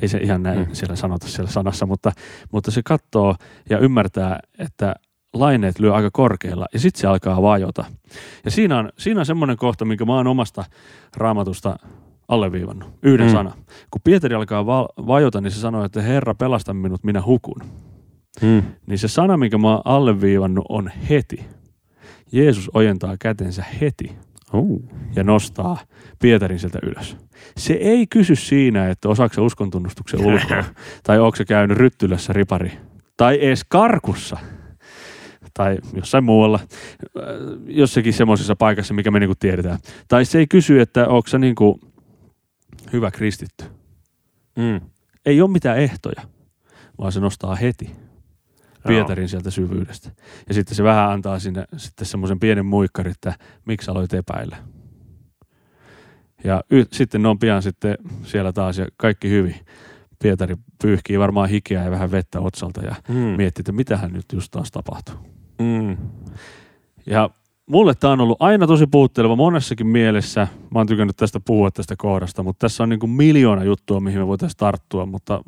Ei 0.02 0.08
se 0.08 0.18
ihan 0.18 0.42
näin 0.42 0.58
Mm. 0.58 0.66
siellä 0.74 0.96
sanota 0.96 1.28
siellä 1.28 1.50
sanassa, 1.50 1.86
mutta, 1.86 2.12
mutta 2.52 2.70
se 2.70 2.82
katsoo 2.84 3.34
ja 3.70 3.78
ymmärtää, 3.78 4.40
että 4.58 4.94
laineet 5.34 5.78
lyö 5.78 5.94
aika 5.94 6.10
korkealla 6.12 6.66
ja 6.72 6.78
sitten 6.78 7.00
se 7.00 7.06
alkaa 7.06 7.42
vajota. 7.42 7.84
Ja 8.44 8.50
siinä 8.50 8.78
on, 8.78 8.92
siinä 8.98 9.20
on 9.20 9.26
semmoinen 9.26 9.56
kohta, 9.56 9.84
minkä 9.84 10.04
mä 10.04 10.14
oon 10.16 10.26
omasta 10.26 10.64
raamatusta 11.16 11.76
alleviivannut. 12.28 12.88
Yhden 13.02 13.26
Mm. 13.26 13.32
sana. 13.32 13.52
Kun 13.90 14.00
Pietari 14.04 14.34
alkaa 14.34 14.66
va- 14.66 14.88
vajota, 15.06 15.40
niin 15.40 15.50
se 15.50 15.60
sanoo, 15.60 15.84
että 15.84 16.02
Herra, 16.02 16.34
pelasta 16.34 16.74
minut, 16.74 17.04
minä 17.04 17.22
hukun. 17.26 17.60
Mm. 18.42 18.62
Niin 18.86 18.98
se 18.98 19.08
sana, 19.08 19.36
minkä 19.36 19.58
mä 19.58 19.70
oon 19.72 19.82
alleviivannut, 19.84 20.64
on 20.68 20.90
heti. 21.10 21.44
Jeesus 22.32 22.70
ojentaa 22.74 23.16
kätensä 23.20 23.64
heti 23.80 24.12
Uh. 24.54 24.88
ja 25.16 25.24
nostaa 25.24 25.78
Pietarin 26.18 26.58
sieltä 26.58 26.78
ylös. 26.82 27.16
Se 27.56 27.72
ei 27.72 28.06
kysy 28.06 28.36
siinä, 28.36 28.88
että 28.88 29.08
osaako 29.08 29.34
se 29.34 29.40
uskontunnustuksen 29.40 30.20
ulkoa, 30.20 30.64
tai 31.06 31.18
onko 31.18 31.36
se 31.36 31.44
käynyt 31.44 31.78
ryttylässä 31.78 32.32
ripari, 32.32 32.72
tai 33.16 33.38
edes 33.40 33.64
karkussa, 33.68 34.36
tai 35.54 35.78
jossain 35.92 36.24
muualla, 36.24 36.60
äh, 36.62 37.24
jossakin 37.66 38.12
semmoisessa 38.12 38.56
paikassa, 38.56 38.94
mikä 38.94 39.10
me 39.10 39.20
niinku 39.20 39.34
tiedetään. 39.40 39.78
Tai 40.08 40.24
se 40.24 40.38
ei 40.38 40.46
kysy, 40.46 40.80
että 40.80 41.08
onko 41.08 41.28
se 41.28 41.38
niinku 41.38 41.80
hyvä 42.92 43.10
kristitty. 43.10 43.64
Mm. 44.56 44.80
Ei 45.26 45.40
ole 45.40 45.50
mitään 45.50 45.78
ehtoja, 45.78 46.22
vaan 46.98 47.12
se 47.12 47.20
nostaa 47.20 47.54
heti 47.54 48.03
Pietarin 48.88 49.28
sieltä 49.28 49.50
syvyydestä. 49.50 50.10
Ja 50.48 50.54
sitten 50.54 50.74
se 50.74 50.82
vähän 50.84 51.10
antaa 51.10 51.38
sinne 51.38 51.64
sitten 51.76 52.06
semmoisen 52.06 52.40
pienen 52.40 52.66
muikkarin, 52.66 53.10
että 53.10 53.34
miksi 53.64 53.90
aloit 53.90 54.14
epäillä. 54.14 54.56
Ja 56.44 56.64
y- 56.70 56.84
sitten 56.92 57.22
ne 57.22 57.28
on 57.28 57.38
pian 57.38 57.62
sitten 57.62 57.98
siellä 58.22 58.52
taas 58.52 58.78
ja 58.78 58.86
kaikki 58.96 59.30
hyvin. 59.30 59.54
Pietari 60.22 60.56
pyyhkii 60.82 61.18
varmaan 61.18 61.48
hikeä 61.48 61.84
ja 61.84 61.90
vähän 61.90 62.10
vettä 62.10 62.40
otsalta 62.40 62.80
ja 62.84 62.94
Mm. 63.08 63.14
miettii, 63.14 63.60
että 63.62 63.72
mitähän 63.72 64.12
nyt 64.12 64.24
just 64.32 64.50
taas 64.50 64.70
tapahtuu. 64.70 65.14
Mm. 65.58 65.96
Ja 67.06 67.30
mulle 67.66 67.94
tämä 67.94 68.12
on 68.12 68.20
ollut 68.20 68.42
aina 68.42 68.66
tosi 68.66 68.86
puhutteleva 68.86 69.36
monessakin 69.36 69.86
mielessä. 69.86 70.48
Mä 70.70 70.80
oon 70.80 70.86
tykännyt 70.86 71.16
tästä 71.16 71.40
puhua 71.40 71.70
tästä 71.70 71.94
kohdasta, 71.98 72.42
mutta 72.42 72.64
tässä 72.64 72.82
on 72.82 72.88
niin 72.88 73.00
kuin 73.00 73.10
miljoona 73.10 73.64
juttua, 73.64 74.00
mihin 74.00 74.20
me 74.20 74.26
voitaisiin 74.26 74.58
tarttua, 74.58 75.06
mutta 75.06 75.40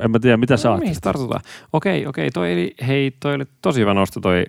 en 0.00 0.10
mä 0.10 0.18
tiedä, 0.18 0.36
mitä 0.36 0.56
sä 0.56 0.68
No, 0.68 0.72
ajattelet. 0.72 0.90
mihin 0.90 1.00
tartutaan? 1.02 1.40
Okei, 1.72 2.06
okei, 2.06 2.30
toi, 2.30 2.52
eli, 2.52 2.74
hei, 2.86 3.10
toi 3.20 3.34
oli 3.34 3.44
tosi 3.62 3.80
hyvä 3.80 3.94
nosto 3.94 4.20
toi 4.20 4.44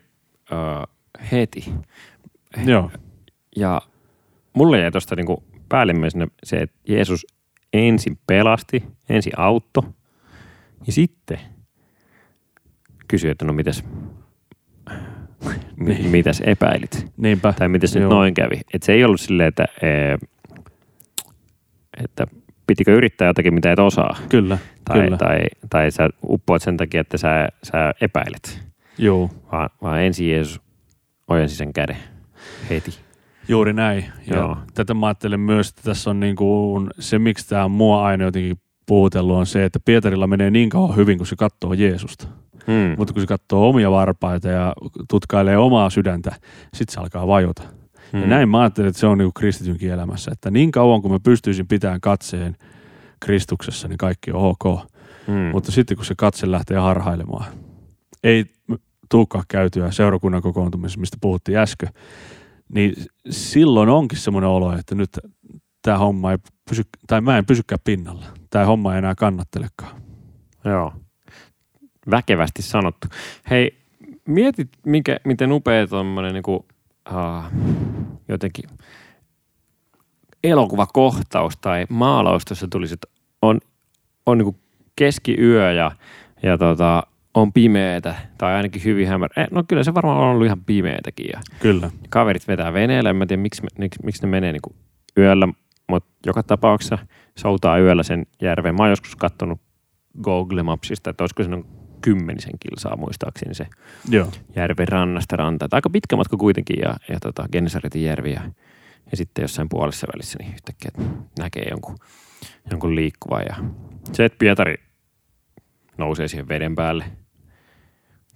uh, 0.51 0.87
heti. 1.31 1.65
Joo, 2.65 2.91
Ja 3.55 3.81
mulle 4.53 4.79
jäi 4.79 4.91
tuosta 4.91 5.15
niinku 5.15 5.43
päällimmäisenä 5.69 6.27
se, 6.43 6.57
että 6.57 6.75
Jeesus 6.87 7.25
ensin 7.73 8.19
pelasti, 8.27 8.83
ensin 9.09 9.33
auttoi 9.37 9.83
ja 10.87 10.93
sitten 10.93 11.39
kysyi, 13.07 13.31
että 13.31 13.45
no 13.45 13.53
mitäs, 13.53 13.83
mi- 15.75 15.93
Niin. 15.93 16.07
mitäs 16.09 16.41
epäilit? 16.45 17.07
niinpä. 17.17 17.53
Tai 17.53 17.67
mitäs 17.69 17.95
nyt 17.95 18.03
noin 18.09 18.33
kävi? 18.33 18.61
Et 18.73 18.83
se 18.83 18.93
ei 18.93 19.03
ollut 19.03 19.21
silleen, 19.21 19.47
että, 19.47 19.65
että 22.03 22.27
pitikö 22.71 22.93
yrittää 22.93 23.27
jotakin, 23.27 23.53
mitä 23.53 23.71
et 23.71 23.79
osaa. 23.79 24.15
Kyllä, 24.29 24.57
Tai, 24.85 25.01
kyllä. 25.01 25.17
tai, 25.17 25.39
tai 25.69 25.91
sä 25.91 26.09
uppoat 26.23 26.61
sen 26.61 26.77
takia, 26.77 27.01
että 27.01 27.17
sä, 27.17 27.47
sä 27.63 27.93
epäilet. 28.01 28.63
Joo, 28.97 29.29
Vaan, 29.51 29.69
vaan 29.81 30.01
ensin 30.01 30.29
Jeesus 30.31 30.61
ojensi 31.27 31.55
sen 31.55 31.73
käden 31.73 31.97
heti. 32.69 32.91
juuri 33.47 33.73
näin. 33.73 34.05
Ja 34.27 34.35
Joo. 34.35 34.57
tätä 34.73 34.93
mä 34.93 35.07
ajattelen 35.07 35.39
myös, 35.39 35.69
että 35.69 35.81
tässä 35.83 36.09
on 36.09 36.19
niin 36.19 36.35
kuin 36.35 36.89
se, 36.99 37.19
miksi 37.19 37.49
tämä 37.49 37.65
on 37.65 37.71
mua 37.71 38.05
aina 38.05 38.23
jotenkin 38.23 38.57
puhutellut, 38.85 39.35
on 39.35 39.45
se, 39.45 39.65
että 39.65 39.79
Pietarilla 39.85 40.27
menee 40.27 40.51
niin 40.51 40.69
kauan 40.69 40.95
hyvin, 40.95 41.17
kun 41.17 41.27
se 41.27 41.35
katsoo 41.35 41.73
Jeesusta. 41.73 42.27
Mm. 42.67 42.95
Mutta 42.97 43.13
kun 43.13 43.21
se 43.21 43.27
katsoo 43.27 43.69
omia 43.69 43.91
varpaita 43.91 44.47
ja 44.47 44.73
tutkailee 45.09 45.57
omaa 45.57 45.89
sydäntä, 45.89 46.35
sitten 46.73 46.93
se 46.93 46.99
alkaa 46.99 47.27
vajota. 47.27 47.63
Mm. 48.13 48.21
Ja 48.21 48.27
näin 48.27 48.49
mä 48.49 48.61
ajattelen, 48.61 48.89
että 48.89 48.99
se 48.99 49.07
on 49.07 49.17
niin 49.17 49.33
kristitynkin 49.33 49.91
elämässä, 49.91 50.31
että 50.31 50.51
niin 50.51 50.71
kauan 50.71 51.01
kun 51.01 51.11
mä 51.11 51.19
pystyisin 51.23 51.67
pitämään 51.67 52.01
katseen 52.01 52.57
Kristuksessa, 53.19 53.87
niin 53.87 53.97
kaikki 53.97 54.31
on 54.31 54.41
ok. 54.41 54.89
Mm. 55.27 55.33
Mutta 55.33 55.71
sitten 55.71 55.97
kun 55.97 56.05
se 56.05 56.13
katse 56.17 56.51
lähtee 56.51 56.77
harhailemaan, 56.77 57.45
ei 58.23 58.45
tuukaan 59.09 59.43
käytyä 59.47 59.91
seurakunnan 59.91 60.41
kokoontumisessa, 60.41 60.99
mistä 60.99 61.17
puhuttiin 61.21 61.57
äsken, 61.57 61.89
niin 62.73 62.93
silloin 63.29 63.89
onkin 63.89 64.19
semmoinen 64.19 64.49
olo, 64.49 64.77
että 64.77 64.95
nyt 64.95 65.09
tämä 65.81 65.97
homma 65.97 66.31
ei 66.31 66.37
pysy, 66.69 66.83
tai 67.07 67.21
mä 67.21 67.37
en 67.37 67.45
pysykään 67.45 67.79
pinnalla. 67.83 68.25
Tämä 68.49 68.65
homma 68.65 68.93
ei 68.93 68.97
enää 68.97 69.15
kannattelekaan. 69.15 70.01
Joo. 70.65 70.93
Väkevästi 72.11 72.61
sanottu. 72.61 73.07
Hei, 73.49 73.77
mietit, 74.27 74.69
mikä, 74.85 75.17
miten 75.25 75.51
upea 75.51 75.87
tuommoinen 75.87 76.33
niinku, 76.33 76.65
uh, 77.09 77.43
jotenkin 78.27 78.69
elokuvakohtaus 80.43 81.57
tai 81.57 81.85
maalaus 81.89 82.45
tuossa 82.45 82.67
tulisi, 82.71 82.93
että 82.93 83.07
on, 83.41 83.59
on 84.25 84.37
niinku 84.37 84.59
keskiyö 84.95 85.71
ja, 85.71 85.91
ja 86.43 86.57
tota, 86.57 87.03
on 87.33 87.53
pimeätä 87.53 88.15
tai 88.37 88.53
ainakin 88.53 88.83
hyvin 88.83 89.07
hämärä. 89.07 89.43
Eh, 89.43 89.47
no 89.51 89.63
kyllä 89.67 89.83
se 89.83 89.93
varmaan 89.93 90.17
on 90.17 90.27
ollut 90.27 90.45
ihan 90.45 90.65
pimeätäkin 90.65 91.25
ja 91.33 91.41
Kyllä. 91.59 91.91
kaverit 92.09 92.47
vetää 92.47 92.73
veneellä. 92.73 93.09
En 93.09 93.15
mä 93.15 93.25
tiedä, 93.25 93.41
miksi, 93.41 93.61
miksi, 93.79 93.99
miksi 94.03 94.21
ne 94.21 94.27
menee 94.27 94.51
niin 94.51 94.75
yöllä, 95.17 95.47
mutta 95.89 96.09
joka 96.25 96.43
tapauksessa 96.43 96.97
soutaa 97.37 97.79
yöllä 97.79 98.03
sen 98.03 98.25
järven. 98.41 98.75
Mä 98.75 98.83
oon 98.83 98.89
joskus 98.89 99.15
katsonut 99.15 99.61
Google 100.23 100.63
Mapsista, 100.63 101.09
että 101.09 101.23
olisiko 101.23 101.43
se 101.43 101.49
noin 101.49 101.65
kymmenisen 102.01 102.53
kilsaa 102.59 102.97
muistaakseni 102.97 103.53
se 103.53 103.67
Joo. 104.09 104.31
järven 104.55 104.87
rannasta 104.87 105.35
rantaan. 105.35 105.69
Aika 105.71 105.89
pitkä 105.89 106.15
matka 106.15 106.37
kuitenkin 106.37 106.79
ja, 106.79 106.95
ja 107.09 107.19
tota, 107.19 107.45
Gennesaretin 107.51 108.03
järvi 108.03 108.33
ja, 108.33 108.41
ja 109.11 109.17
sitten 109.17 109.41
jossain 109.41 109.69
puolessa 109.69 110.07
välissä 110.13 110.37
niin 110.39 110.53
yhtäkkiä 110.53 110.91
näkee 111.39 111.67
jonkun, 111.69 111.97
jonkun 112.71 112.95
liikkuvan. 112.95 113.43
Ja 113.49 113.55
se, 114.13 114.25
että 114.25 114.37
Pietari 114.37 114.75
nousee 115.97 116.27
siihen 116.27 116.47
veden 116.47 116.75
päälle. 116.75 117.05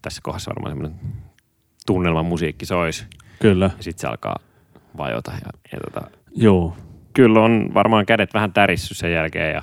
Tässä 0.01 0.21
kohdassa 0.23 0.51
varmaan 0.55 0.71
semmoinen 0.71 0.99
tunnelman 1.85 2.25
musiikki 2.25 2.65
soisi. 2.65 3.05
Kyllä. 3.41 3.69
Ja 3.77 3.83
sitten 3.83 4.01
se 4.01 4.07
alkaa 4.07 4.39
vajota. 4.97 5.31
Ja, 5.31 5.49
ja 5.71 5.79
tota, 5.79 6.17
Joo. 6.35 6.77
kyllä 7.13 7.39
on 7.39 7.71
varmaan 7.73 8.05
kädet 8.05 8.33
vähän 8.33 8.53
tärissyt 8.53 8.97
sen 8.97 9.13
jälkeen 9.13 9.53
ja 9.53 9.61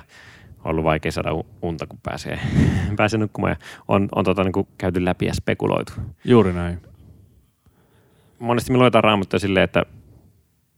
ollut 0.63 0.83
vaikea 0.83 1.11
saada 1.11 1.29
unta, 1.61 1.87
kun 1.87 1.99
pääsee, 2.03 2.39
pääsee 2.97 3.19
nukkumaan. 3.19 3.51
Ja 3.51 3.65
on, 3.87 4.09
on 4.15 4.25
tota, 4.25 4.43
niin 4.43 4.51
kuin 4.53 4.67
käyty 4.77 5.05
läpi 5.05 5.25
ja 5.25 5.33
spekuloitu. 5.33 5.93
Juuri 6.25 6.53
näin. 6.53 6.81
Monesti 8.39 8.71
me 8.71 8.77
luetaan 8.77 9.03
raamattuja 9.03 9.39
silleen, 9.39 9.63
että 9.63 9.85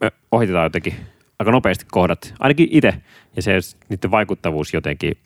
me 0.02 0.12
ohitetaan 0.32 0.66
jotenkin 0.66 0.94
aika 1.40 1.52
nopeasti 1.52 1.86
kohdat, 1.92 2.34
ainakin 2.40 2.68
itse. 2.72 2.94
Ja 3.36 3.42
se 3.42 3.52
niiden 3.90 4.12
vaikuttavuus 4.12 4.74
jotenkin, 4.74 5.18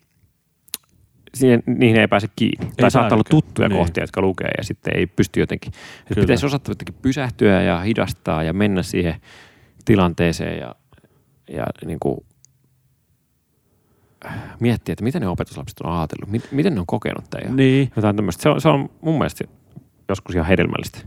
siihen, 1.34 1.62
niihin 1.66 2.00
ei 2.00 2.08
pääse 2.08 2.28
kiinni. 2.36 2.66
Ei 2.66 2.72
tai 2.76 2.90
saattaa 2.90 3.16
olla 3.16 3.24
tuttuja 3.30 3.68
Niin. 3.68 3.78
kohtia, 3.78 4.02
jotka 4.02 4.20
lukee 4.20 4.50
ja 4.58 4.64
sitten 4.64 4.96
ei 4.96 5.06
pysty 5.06 5.40
jotenkin. 5.40 5.72
Kyllä. 6.08 6.20
Pitäisi 6.20 6.46
osata 6.46 6.70
jotenkin 6.70 6.94
pysähtyä 7.02 7.62
ja 7.62 7.80
hidastaa 7.80 8.42
ja 8.42 8.52
mennä 8.52 8.82
siihen 8.82 9.14
tilanteeseen 9.84 10.58
ja, 10.58 10.74
ja 11.52 11.66
niin 11.86 12.00
kuin 12.00 12.24
miettiä, 14.60 14.92
että 14.92 15.04
mitä 15.04 15.20
ne 15.20 15.28
opetuslapset 15.28 15.80
on 15.80 15.92
ajatellut, 15.92 16.30
mit, 16.30 16.48
miten 16.52 16.74
ne 16.74 16.80
on 16.80 16.86
kokenut 16.86 17.24
tämän. 17.30 17.56
Niin. 17.56 17.92
jotain 17.96 18.16
tämmöistä. 18.16 18.42
Se 18.42 18.48
on, 18.48 18.60
se 18.60 18.68
on 18.68 18.88
mun 19.00 19.18
mielestä 19.18 19.44
joskus 20.08 20.34
ihan 20.34 20.46
hedelmällistä. 20.46 20.98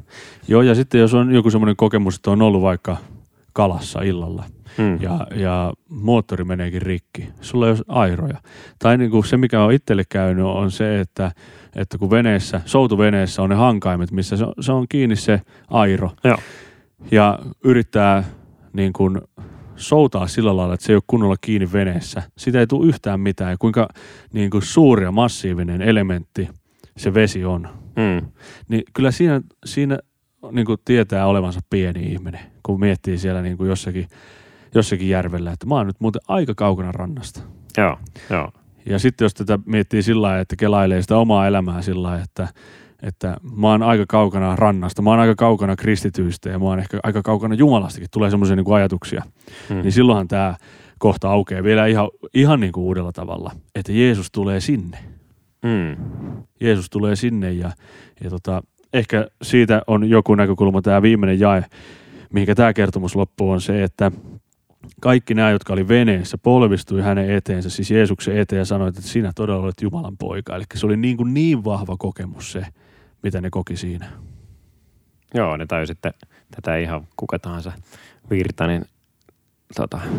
Joo, 0.48 0.62
ja 0.62 0.76
sitten 0.76 1.02
jos 1.02 1.14
on 1.14 1.34
joku 1.34 1.50
semmoinen 1.50 1.76
kokemus, 1.76 2.16
että 2.16 2.32
on 2.32 2.42
ollut 2.42 2.62
vaikka 2.62 2.98
kalassa 3.54 4.02
illalla 4.02 4.44
Mm. 4.78 5.02
ja, 5.02 5.28
ja 5.36 5.74
moottori 5.90 6.44
meneekin 6.44 6.82
rikki, 6.82 7.30
sulla 7.42 7.66
ei 7.68 7.72
ole 7.72 7.80
airoja. 7.88 8.38
Tai 8.80 8.98
niin 8.98 9.12
kuin 9.12 9.26
se, 9.26 9.38
mikä 9.38 9.64
on 9.64 9.74
itselle 9.74 10.04
käynyt, 10.10 10.46
on 10.46 10.72
se, 10.72 11.00
että, 11.00 11.32
että 11.76 11.98
kun 11.98 12.10
veneessä, 12.10 12.62
soutuveneessä 12.66 13.42
on 13.42 13.50
ne 13.50 13.56
hankaimet, 13.56 14.12
missä 14.12 14.38
se 14.38 14.44
on, 14.44 14.54
se 14.60 14.72
on 14.72 14.86
kiinni 14.90 15.16
se 15.16 15.42
airo. 15.70 16.12
Joo. 16.24 16.38
Ja 17.12 17.40
yrittää 17.64 18.24
niin 18.74 18.94
kuin 18.94 19.22
soutaa 19.84 20.28
sillä 20.28 20.58
lailla, 20.58 20.74
että 20.74 20.86
se 20.86 20.92
ei 20.92 20.96
ole 20.96 21.04
kunnolla 21.08 21.36
kiinni 21.42 21.72
veneessä. 21.74 22.24
Sitä 22.38 22.60
ei 22.60 22.68
tule 22.68 22.88
yhtään 22.88 23.20
mitään. 23.20 23.52
Ja 23.52 23.58
kuinka 23.60 23.88
niin 24.34 24.50
kuin 24.50 24.62
suuri 24.62 25.04
ja 25.04 25.12
massiivinen 25.12 25.82
elementti 25.82 26.50
se 26.98 27.14
vesi 27.14 27.46
on 27.46 27.68
Mm. 27.96 28.28
niin 28.68 28.84
kyllä 28.94 29.12
siinä, 29.12 29.42
siinä 29.66 30.00
niin 30.52 30.66
kuin 30.66 30.78
tietää 30.86 31.28
olevansa 31.28 31.60
pieni 31.70 32.04
ihminen, 32.04 32.40
kun 32.64 32.80
miettii 32.80 33.18
siellä 33.18 33.42
niin 33.42 33.58
kuin 33.58 33.70
jossakin, 33.70 34.08
jossakin 34.76 35.10
järvellä, 35.10 35.52
että 35.52 35.66
mä 35.66 35.76
oon 35.76 35.88
nyt 35.88 36.00
muuten 36.00 36.22
aika 36.28 36.54
kaukana 36.56 36.92
rannasta. 36.92 37.42
Joo, 37.78 37.98
joo. 38.30 38.52
Ja 38.86 39.00
sitten 39.00 39.26
jos 39.26 39.34
tätä 39.34 39.60
miettii 39.66 40.04
sillä 40.04 40.22
lailla, 40.22 40.42
että 40.42 40.56
kelailee 40.56 41.02
sitä 41.02 41.18
omaa 41.18 41.48
elämää 41.48 41.82
sillä 41.82 42.04
lailla, 42.04 42.24
että, 42.24 42.48
että 43.04 43.38
mä 43.56 43.68
oon 43.72 43.84
aika 43.84 44.06
kaukana 44.08 44.56
rannasta, 44.56 45.02
mä 45.02 45.10
oon 45.10 45.20
aika 45.20 45.36
kaukana 45.36 45.76
kristityistä 45.76 46.50
ja 46.50 46.60
mä 46.60 46.66
oon 46.66 46.80
ehkä 46.80 47.00
aika 47.04 47.22
kaukana 47.22 47.56
Jumalastakin, 47.56 48.08
tulee 48.12 48.30
semmoisia 48.30 48.56
niin 48.56 48.74
ajatuksia, 48.74 49.24
Mm. 49.70 49.76
niin 49.76 49.92
silloinhan 49.92 50.28
tämä 50.28 50.56
kohta 51.00 51.30
aukeaa 51.32 51.64
vielä 51.64 51.86
ihan, 51.86 52.10
ihan 52.34 52.60
niin 52.60 52.72
kuin 52.72 52.84
uudella 52.84 53.12
tavalla, 53.12 53.52
että 53.76 53.92
Jeesus 53.92 54.32
tulee 54.32 54.60
sinne. 54.60 54.98
Mm. 55.64 55.96
Jeesus 56.62 56.90
tulee 56.90 57.16
sinne 57.16 57.52
ja, 57.52 57.72
ja 58.24 58.30
tota, 58.30 58.64
ehkä 58.94 59.28
siitä 59.42 59.82
on 59.88 60.10
joku 60.10 60.36
näkökulma 60.36 60.82
tämä 60.82 61.02
viimeinen 61.02 61.40
jae, 61.40 61.66
mihinkä 62.34 62.56
tämä 62.56 62.74
kertomus 62.74 63.16
loppuu, 63.16 63.50
on 63.50 63.62
se, 63.62 63.84
että 63.84 64.12
kaikki 65.02 65.34
nämä, 65.34 65.52
jotka 65.52 65.74
oli 65.74 65.88
veneessä, 65.88 66.38
polvistui 66.38 67.02
hänen 67.02 67.30
eteensä, 67.32 67.70
siis 67.70 67.92
Jeesuksen 67.92 68.38
eteen 68.38 68.60
ja 68.60 68.66
sanoi, 68.66 68.90
että 68.90 69.02
sinä 69.02 69.32
todella 69.36 69.64
olet 69.64 69.82
Jumalan 69.82 70.18
poika. 70.18 70.56
Eli 70.56 70.64
se 70.76 70.86
oli 70.86 70.98
niin, 70.98 71.18
kuin 71.18 71.34
niin 71.34 71.64
vahva 71.64 71.96
kokemus 72.00 72.52
se, 72.52 72.66
mitä 73.24 73.42
ne 73.42 73.50
koki 73.50 73.78
siinä. 73.78 74.10
Joo, 75.34 75.58
ne 75.58 75.66
tajusi, 75.66 75.92
että 75.92 76.14
tätä 76.56 76.78
ihan 76.78 77.08
kuka 77.16 77.40
tahansa 77.40 77.72
virtainen 78.30 78.86
tota, 79.76 79.98
tee 79.98 80.10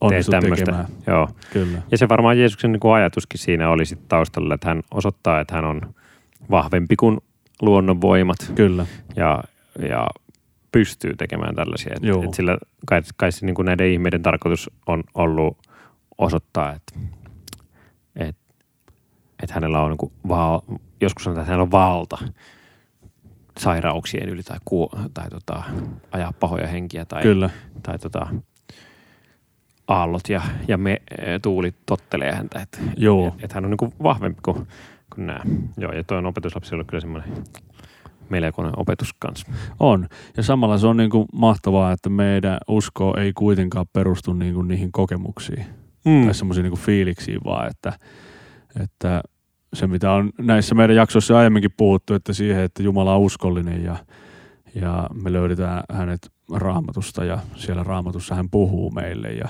Onnistu 0.00 0.30
tämmöistä. 0.30 0.84
Joo. 1.06 1.28
Kyllä. 1.52 1.82
Ja 1.90 1.98
se 1.98 2.08
varmaan 2.08 2.38
Jeesuksen 2.38 2.72
niin 2.72 2.80
kuin 2.80 2.94
ajatuskin 2.94 3.40
siinä 3.40 3.70
oli 3.70 3.86
sit 3.86 4.08
taustalla, 4.08 4.54
että 4.54 4.68
hän 4.68 4.82
osoittaa, 4.90 5.40
että 5.40 5.54
hän 5.54 5.64
on 5.64 5.94
vahvempi 6.50 6.96
kuin 6.96 7.18
luonnonvoimat 7.62 8.52
Kyllä. 8.54 8.86
ja, 9.16 9.44
ja 9.88 10.06
pystyy 10.72 11.16
tekemään 11.16 11.54
tällaisia. 11.54 11.92
Et, 11.96 12.02
Joo. 12.02 12.22
et 12.22 12.34
sillä 12.34 12.58
kai, 12.86 13.02
kai 13.16 13.32
se, 13.32 13.46
niin 13.46 13.54
kuin 13.54 13.66
näiden 13.66 13.92
ihmeiden 13.92 14.22
tarkoitus 14.22 14.70
on 14.86 15.04
ollut 15.14 15.58
osoittaa, 16.18 16.72
että 16.72 16.98
et, 18.16 18.36
et 19.42 19.50
hänellä 19.50 19.80
on 19.80 19.90
niin 19.90 19.98
kuin 19.98 20.12
val, 20.28 20.60
joskus 21.00 21.24
sanotaan, 21.24 21.42
että 21.42 21.50
hänellä 21.50 21.62
on 21.62 21.70
valta 21.70 22.18
sairauksien 23.58 24.28
yli 24.28 24.42
tai, 24.42 24.58
kuo, 24.64 24.88
tai 25.14 25.30
tota, 25.30 25.62
ajaa 26.12 26.32
pahoja 26.40 26.66
henkiä 26.66 27.04
tai, 27.04 27.22
Kyllä. 27.22 27.50
tai 27.82 27.98
tota, 27.98 28.26
aallot 29.88 30.28
ja, 30.28 30.42
ja 30.68 30.78
me, 30.78 31.02
e, 31.18 31.38
tuuli 31.38 31.74
tottelee 31.86 32.32
häntä. 32.32 32.60
Että 32.60 32.78
Joo. 32.96 33.28
et, 33.28 33.44
et 33.44 33.52
hän 33.52 33.64
on 33.64 33.70
niin 33.70 33.78
kuin 33.78 33.92
vahvempi 34.02 34.40
kuin, 34.44 34.66
kuin 35.14 35.26
nämä. 35.26 35.40
Joo, 35.76 35.92
ja 35.92 36.04
tuo 36.04 36.18
opetuslapsi 36.24 36.74
on 36.74 36.86
kyllä 36.86 37.00
semmoinen 37.00 37.44
melkoinen 38.28 38.78
opetus 38.78 39.14
kanssa. 39.18 39.46
On. 39.80 40.08
Ja 40.36 40.42
samalla 40.42 40.78
se 40.78 40.86
on 40.86 40.96
niin 40.96 41.10
kuin 41.10 41.26
mahtavaa, 41.32 41.92
että 41.92 42.08
meidän 42.08 42.58
usko 42.68 43.16
ei 43.16 43.32
kuitenkaan 43.32 43.86
perustu 43.92 44.32
niin 44.32 44.54
kuin 44.54 44.68
niihin 44.68 44.92
kokemuksiin 44.92 45.66
Mm. 46.06 46.24
tai 46.24 46.34
semmoisiin 46.34 46.64
niin 46.64 46.70
kuin 46.70 46.80
fiiliksiin, 46.80 47.40
vaan 47.44 47.70
että, 47.70 47.92
että 48.82 49.22
se 49.74 49.86
mitä 49.86 50.12
on 50.12 50.30
näissä 50.38 50.74
meidän 50.74 50.96
jaksoissa 50.96 51.38
aiemminkin 51.38 51.70
puhuttu, 51.76 52.14
että 52.14 52.32
siihen, 52.32 52.62
että 52.64 52.82
Jumala 52.82 53.14
on 53.14 53.20
uskollinen 53.20 53.84
ja, 53.84 53.96
ja 54.74 55.10
me 55.22 55.32
löydetään 55.32 55.82
hänet 55.92 56.30
raamatusta 56.52 57.24
ja 57.24 57.38
siellä 57.54 57.82
raamatussa 57.82 58.34
hän 58.34 58.50
puhuu 58.50 58.90
meille 58.90 59.28
ja 59.28 59.48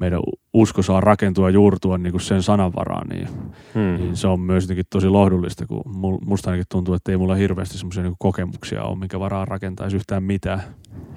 meidän 0.00 0.20
usko 0.52 0.82
saa 0.82 1.00
rakentua 1.00 1.48
ja 1.48 1.54
juurtua 1.54 1.98
niin 1.98 2.10
kuin 2.10 2.20
sen 2.20 2.42
sanan 2.42 2.72
varaan, 2.76 3.08
niin, 3.08 3.28
Mm. 3.74 3.80
niin 4.02 4.16
se 4.16 4.26
on 4.28 4.40
myös 4.40 4.64
jotenkin 4.64 4.84
tosi 4.90 5.08
lohdullista, 5.08 5.66
kun 5.66 5.82
musta 6.26 6.50
ainakin 6.50 6.66
tuntuu, 6.70 6.94
että 6.94 7.12
ei 7.12 7.16
mulla 7.18 7.34
hirveästi 7.34 7.78
semmoisia 7.78 8.02
niin 8.02 8.14
kokemuksia 8.18 8.82
ole, 8.82 8.98
minkä 8.98 9.20
varaan 9.20 9.48
rakentaisi 9.48 9.96
yhtään 9.96 10.22
mitään. 10.22 10.60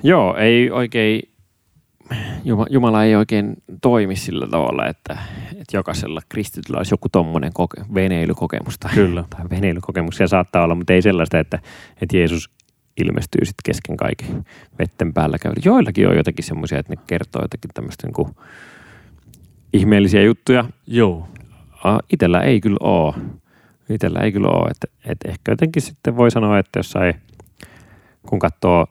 Joo, 0.04 0.36
ei 0.36 0.72
oikein, 0.72 1.22
Jumala 2.70 3.04
ei 3.04 3.16
oikein 3.16 3.54
toimi 3.82 4.16
sillä 4.16 4.48
tavalla, 4.48 4.88
että, 4.88 5.18
että 5.52 5.78
jokaisella 5.78 6.22
kristityllä 6.30 6.78
olisi 6.78 6.94
joku 6.94 7.10
tommonen 7.10 7.52
koke- 7.60 7.94
veneilykokemus 7.94 8.80
tai, 8.80 8.94
Kyllä. 8.94 9.24
tai 9.30 9.46
veneilykokemuksia 9.50 10.28
saattaa 10.28 10.64
olla, 10.64 10.76
mutta 10.76 10.94
ei 10.94 11.02
sellaista, 11.02 11.40
että, 11.40 11.60
että 12.02 12.18
Jeesus 12.18 12.50
ilmestyy 12.98 13.46
sitten 13.46 13.74
kesken 13.74 13.98
kaiken 13.98 14.46
vetten 14.80 15.14
päällä 15.14 15.38
käydä. 15.38 15.62
Joillakin 15.66 16.08
on 16.08 16.18
jotakin 16.18 16.46
semmoisia, 16.46 16.80
että 16.80 16.94
ne 16.94 17.02
kertoo 17.08 17.42
jotakin 17.42 17.72
tämmöistä 17.74 18.08
niin 18.08 18.14
kuin 18.14 18.36
ihmeellisiä 19.74 20.22
juttuja. 20.22 20.66
Joo. 20.88 21.28
Itellä 22.14 22.42
ei 22.42 22.62
kyllä 22.62 22.78
ole. 22.80 23.14
Itellä 23.90 24.20
ei 24.20 24.32
kyllä 24.32 24.48
ole. 24.48 24.70
Että, 24.72 24.88
että 25.06 25.30
ehkä 25.30 25.52
jotenkin 25.52 25.82
sitten 25.82 26.18
voi 26.18 26.32
sanoa, 26.32 26.60
että 26.60 26.80
jossain, 26.80 27.14
kun 28.30 28.40
katsoo 28.40 28.88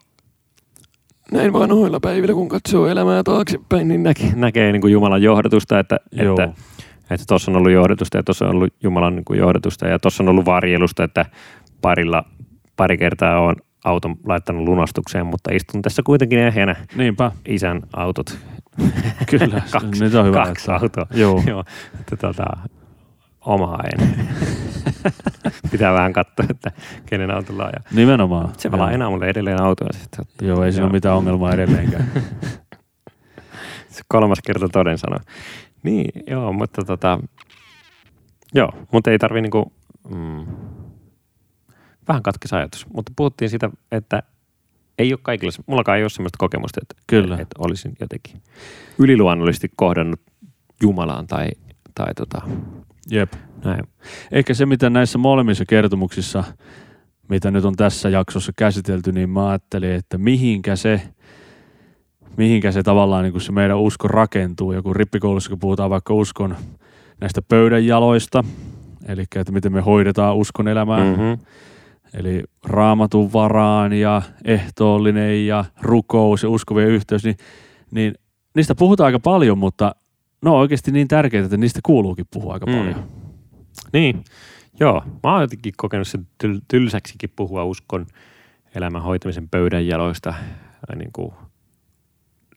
näin 1.33 1.53
vanhoilla 1.53 2.01
päivillä, 2.01 2.35
kun 2.35 2.49
katsoo 2.49 2.87
elämää 2.87 3.23
taaksepäin, 3.23 3.89
niin 3.89 4.03
näkee, 4.03 4.33
näkee 4.35 4.73
niin 4.73 4.81
kuin 4.81 4.93
Jumalan 4.93 5.23
johdatusta, 5.23 5.79
että, 5.79 5.97
Joo. 6.13 6.33
että 6.33 6.63
että 7.11 7.25
tuossa 7.29 7.51
on 7.51 7.57
ollut 7.57 7.73
johdatusta 7.73 8.17
ja 8.17 8.23
tuossa 8.23 8.45
on 8.45 8.51
ollut 8.51 8.75
Jumalan 8.83 9.17
niin 9.17 9.25
kuin 9.25 9.39
johdatusta 9.39 9.89
ja 9.89 9.99
tuossa 9.99 10.23
on 10.23 10.29
ollut 10.29 10.45
varjelusta, 10.45 11.05
että 11.05 11.27
parilla, 11.81 12.25
pari 12.77 12.99
kertaa 12.99 13.41
on 13.41 13.57
auton 13.85 14.17
laittanut 14.27 14.65
lunastukseen, 14.65 15.27
mutta 15.27 15.51
istun 15.55 15.83
tässä 15.83 16.03
kuitenkin 16.07 16.39
ehjänä 16.39 16.77
Niinpä. 16.97 17.33
isän 17.49 17.83
autot. 17.93 18.39
Kyllä. 19.31 19.63
kaksi, 19.71 20.05
Nyt 20.05 20.15
on 20.15 20.27
hyvä 20.27 20.45
kaksi 20.47 20.71
autoa. 20.71 21.07
Joo. 21.15 21.43
Joo, 21.47 21.65
että 22.01 22.17
tota, 22.17 22.45
omaa 23.41 23.81
en. 23.93 24.09
Pitää 25.71 25.95
vähän 25.95 26.13
katsoa, 26.13 26.47
että 26.51 26.71
kenen 27.07 27.31
autolla 27.31 27.65
on. 27.65 27.71
Ja 27.73 27.81
Nimenomaan. 27.93 28.53
se 28.59 28.71
vaan 28.71 28.93
enää 28.93 29.11
mulle 29.11 29.29
edelleen 29.29 29.63
autoa. 29.63 29.89
Sitten. 29.93 30.25
Joo, 30.43 30.65
ei 30.65 30.73
siinä 30.73 30.85
ole 30.85 30.93
mitään 30.93 31.17
ongelmaa 31.17 31.53
edelleenkään. 31.53 32.11
Se 33.89 34.03
kolmas 34.09 34.39
kerta 34.47 34.69
toden 34.69 34.99
sano. 34.99 35.17
Niin, 35.83 36.11
joo, 36.27 36.53
mutta 36.53 36.83
tota, 36.85 37.19
joo, 38.55 38.73
mutta 38.93 39.11
ei 39.11 39.19
tarvi 39.19 39.41
niinku, 39.43 39.73
mm, 40.09 40.47
vähän 42.09 42.23
katkis 42.23 42.53
ajatus, 42.53 42.87
mutta 42.95 43.13
puhuttiin 43.17 43.51
siitä, 43.51 43.71
että 43.93 44.23
ei 44.99 45.13
ole 45.13 45.21
kaikilla, 45.23 45.53
mullakaan 45.67 45.99
ei 45.99 46.05
ole 46.05 46.11
sellaista 46.11 46.39
kokemusta, 46.39 46.81
että, 46.83 46.95
Kyllä. 47.07 47.35
että 47.35 47.55
olisin 47.59 47.93
jotenkin 48.01 48.43
yliluonnollisesti 48.99 49.71
kohdannut 49.77 50.21
Jumalaan 50.83 51.27
tai, 51.27 51.49
tai 51.95 52.15
tota, 52.15 52.43
Jep. 53.11 53.33
näin. 53.65 53.85
Ehkä 54.33 54.55
se, 54.55 54.67
mitä 54.67 54.91
näissä 54.91 55.19
molemmissa 55.19 55.65
kertomuksissa, 55.69 56.45
mitä 57.29 57.51
nyt 57.51 57.65
on 57.65 57.77
tässä 57.77 58.09
jaksossa 58.09 58.53
käsitelty, 58.57 59.13
niin 59.13 59.31
mä 59.31 59.49
ajattelin, 59.49 59.91
että 59.91 60.19
mihinkä 60.19 60.77
se, 60.77 61.03
mihinkä 62.37 62.73
se 62.73 62.83
tavallaan 62.83 63.23
niin 63.23 63.33
kuin 63.33 63.43
se 63.43 63.53
meidän 63.53 63.79
usko 63.79 64.09
rakentuu. 64.09 64.73
Ja 64.73 64.83
kun 64.83 64.97
rippikoulussa, 64.97 65.51
kun 65.51 65.59
puhutaan 65.59 65.91
vaikka 65.91 66.15
uskon 66.15 66.57
näistä 67.21 67.43
pöydänjaloista, 67.43 68.45
eli 69.09 69.25
että 69.37 69.53
miten 69.53 69.73
me 69.73 69.81
hoidetaan 69.81 70.37
uskon 70.37 70.69
elämää, 70.69 71.05
mm-hmm. 71.05 71.39
Eli 72.15 72.45
raamatun 72.65 73.33
varaan 73.33 73.93
ja 73.93 74.23
ehtoollinen 74.45 75.47
ja 75.47 75.65
rukous 75.83 76.43
ja 76.43 76.49
uskovien 76.49 76.89
yhteys, 76.89 77.25
niin, 77.25 77.37
niin 77.91 78.15
niistä 78.55 78.75
puhutaan 78.75 79.07
aika 79.07 79.21
paljon, 79.21 79.59
mutta 79.59 79.95
ne 80.43 80.51
on 80.51 80.57
oikeasti 80.57 80.93
niin 80.93 81.09
tärkeitä, 81.09 81.45
että 81.45 81.57
niistä 81.57 81.81
kuuluukin 81.83 82.27
puhua 82.33 82.55
aika 82.55 82.67
Mm. 82.67 82.73
paljon. 82.79 83.09
Niin, 83.93 84.25
joo. 84.81 85.03
Mä 85.23 85.33
oon 85.33 85.43
jotenkin 85.43 85.73
kokenut 85.77 86.09
sen 86.09 86.27
tyl- 86.45 86.61
tylsäksikin 86.69 87.31
puhua 87.37 87.65
uskon 87.65 88.07
elämän 88.75 89.03
hoitamisen 89.03 89.49
pöydän 89.49 89.87
jaloista. 89.87 90.29
Äh, 90.31 90.97
Niin 90.97 91.11
kuin, 91.13 91.33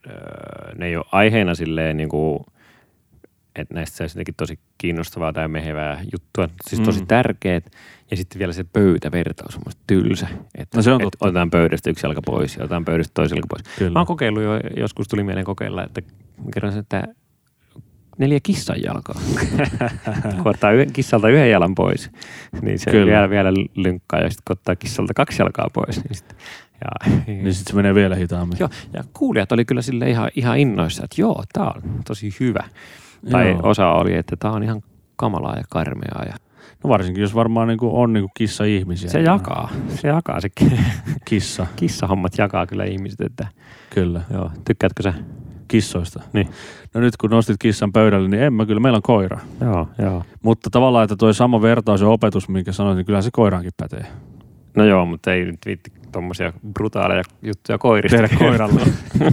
öö, 0.08 0.76
ne 0.78 0.86
ei 0.86 0.96
ole 0.98 1.06
aiheena 1.12 1.56
silleen, 1.56 1.98
niin 1.98 2.10
kuin, 2.10 2.40
että 3.56 3.74
näistä 3.74 3.98
saisi 3.98 4.16
jotenkin 4.18 4.36
tosi 4.38 4.60
kiinnostavaa 4.78 5.34
tai 5.34 5.48
mehevää 5.48 6.02
juttua. 6.14 6.50
Siis 6.68 6.82
tosi 6.82 7.00
Mm. 7.00 7.08
tärkeät. 7.08 7.66
Ja 8.12 8.18
sitten 8.18 8.40
vielä 8.40 8.54
se 8.54 8.64
pöytävertaus 8.64 9.56
on 9.56 9.62
musta 9.66 9.82
tylsä. 9.88 10.28
Että, 10.56 10.78
No 10.78 10.82
se 10.82 10.92
on 10.92 11.02
että 11.02 11.04
totta. 11.04 11.26
otetaan 11.26 11.50
pöydästä 11.52 11.90
yksi 11.90 12.06
jalka 12.06 12.22
pois 12.26 12.56
ja 12.56 12.64
otetaan 12.64 12.86
pöydästä 12.86 13.12
toisen 13.14 13.36
jalka 13.36 13.48
pois. 13.50 13.78
Kyllä. 13.78 13.92
Mä 13.92 14.00
oon 14.00 14.08
kokeillut 14.08 14.44
jo, 14.44 14.52
joskus 14.78 15.08
tuli 15.08 15.24
mieleen 15.24 15.46
kokeilla, 15.46 15.84
että 15.84 16.02
sen, 16.72 16.80
että 16.80 17.04
neljä 18.18 18.40
kissan 18.44 18.82
jalkaa. 18.84 19.16
kun 20.44 20.48
ottaa 20.48 20.72
yhden, 20.72 20.94
kissalta 20.94 21.30
yhden 21.30 21.52
jalan 21.52 21.76
pois, 21.76 22.12
niin 22.62 22.80
se 22.80 22.92
Kyllä. 22.92 23.06
vielä, 23.06 23.30
vielä 23.30 23.50
lynkkaa. 23.76 24.20
Ja 24.20 24.30
sitten 24.30 24.44
kun 24.48 24.54
ottaa 24.54 24.76
kissalta 24.76 25.14
kaksi 25.14 25.42
jalkaa 25.42 25.68
pois, 25.74 26.04
niin 26.04 26.16
sitten... 26.16 26.38
Ja, 26.82 27.12
Niin 27.28 27.54
sitten 27.54 27.72
se 27.72 27.76
menee 27.76 27.96
vielä 27.96 28.16
hitaammin. 28.16 28.58
joo, 28.60 28.70
ja 28.94 29.04
kuulijat 29.14 29.52
oli 29.52 29.66
kyllä 29.66 29.82
sille 29.82 30.10
ihan, 30.10 30.30
ihan 30.36 30.58
innoissa, 30.58 31.04
että 31.04 31.22
joo, 31.22 31.44
tää 31.54 31.64
on 31.66 31.82
tosi 32.08 32.36
hyvä. 32.40 32.64
Tai 33.32 33.50
Joo. 33.50 33.60
osa 33.64 33.90
oli, 33.92 34.14
että 34.16 34.36
tää 34.36 34.52
on 34.52 34.64
ihan 34.64 34.82
kamalaa 35.16 35.56
ja 35.58 35.64
karmeaa. 35.70 36.24
Ja 36.26 36.34
No 36.84 36.90
varsinkin, 36.90 37.22
jos 37.22 37.36
varmaan 37.36 37.68
niin 37.68 37.78
kuin 37.78 37.92
on 37.94 38.14
niin 38.14 38.28
kissa-ihmisiä. 38.34 39.10
se 39.10 39.22
jakaa, 39.22 39.70
se 39.96 40.08
jakaa 40.08 40.42
se 40.42 40.50
Kissa, 41.26 41.68
kissahommat 41.76 42.38
jakaa 42.38 42.68
kyllä 42.68 42.84
ihmiset, 42.84 43.22
että 43.22 43.48
kyllä. 43.90 44.22
joo, 44.34 44.52
tykkäätkö 44.68 45.04
sä? 45.04 45.14
Kissoista. 45.68 46.24
Niin. 46.34 46.50
No 46.94 47.02
nyt 47.02 47.18
kun 47.18 47.30
nostit 47.30 47.56
kissan 47.60 47.92
pöydälle, 47.94 48.30
niin 48.30 48.44
en 48.44 48.54
mä 48.54 48.66
kyllä, 48.66 48.80
meillä 48.80 48.96
on 48.96 49.02
koira. 49.02 49.40
Joo, 49.62 49.88
joo. 50.02 50.24
Mutta 50.44 50.70
tavallaan, 50.70 51.04
että 51.04 51.16
toi 51.16 51.34
sama 51.34 51.62
vertaus 51.62 52.02
ja 52.02 52.08
opetus, 52.08 52.50
minkä 52.50 52.72
sanoin, 52.72 52.98
niin 52.98 53.06
kyllä 53.06 53.22
se 53.22 53.30
koiraankin 53.34 53.72
pätee. 53.78 54.06
No 54.76 54.86
joo, 54.86 55.06
mutta 55.06 55.34
ei 55.34 55.46
nyt 55.46 55.60
viitti 55.66 55.92
tommosia 56.12 56.54
brutaaleja 56.74 57.24
juttuja 57.42 57.78
koirista. 57.78 58.18
Tehdä 58.18 58.38
koiralle. 58.38 58.82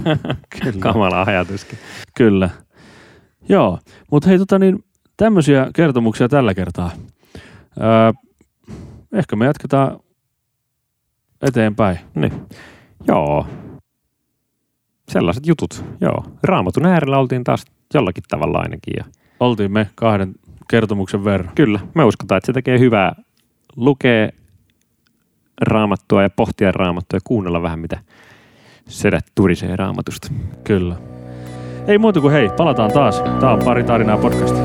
Kyllä. 0.63 0.79
Kamala 0.79 1.23
ajatuskin. 1.23 1.79
Kyllä. 2.17 2.51
Joo, 3.49 3.79
mutta 4.11 4.29
hei 4.29 4.39
tota 4.39 4.59
niin, 4.59 4.85
tämmöisiä 5.17 5.71
kertomuksia 5.75 6.29
tällä 6.29 6.55
kertaa. 6.55 6.91
Öö, 7.81 8.13
ehkä 9.13 9.37
me 9.37 9.47
jatketaan 9.47 10.01
eteenpäin. 11.43 11.99
Niin. 12.15 12.33
Joo. 13.09 13.47
Sellaiset 15.09 15.47
jutut. 15.47 15.85
Joo. 16.01 16.25
Raamatun 16.43 16.87
äärellä 16.87 17.19
oltiin 17.19 17.45
taas 17.45 17.65
jollakin 17.95 18.25
tavalla 18.29 18.59
ainakin. 18.59 18.95
Ja 18.97 19.05
Oltiin 19.41 19.73
me 19.73 19.89
kahden 19.95 20.35
kertomuksen 20.71 21.25
verran. 21.25 21.53
kyllä, 21.55 21.81
me 21.95 22.05
uskotaan, 22.05 22.37
että 22.37 22.47
se 22.47 22.53
tekee 22.53 22.79
hyvää 22.79 23.15
lukea 23.77 24.29
raamattua 25.61 26.23
ja 26.23 26.31
pohtia 26.31 26.73
raamattua 26.73 27.17
ja 27.17 27.21
kuunnella 27.25 27.63
vähän, 27.63 27.79
mitä 27.79 27.99
sedät 28.89 29.25
turisee 29.35 29.77
raamatusta. 29.77 30.29
Kyllä. 30.65 30.97
Ei 31.87 31.99
muuta 31.99 32.21
kuin 32.21 32.33
hei, 32.33 32.51
palataan 32.57 32.93
taas. 32.93 33.23
Tää 33.41 33.53
on 33.53 33.59
pari 33.65 33.85
tarinaa 33.85 34.19
podcast. 34.19 34.57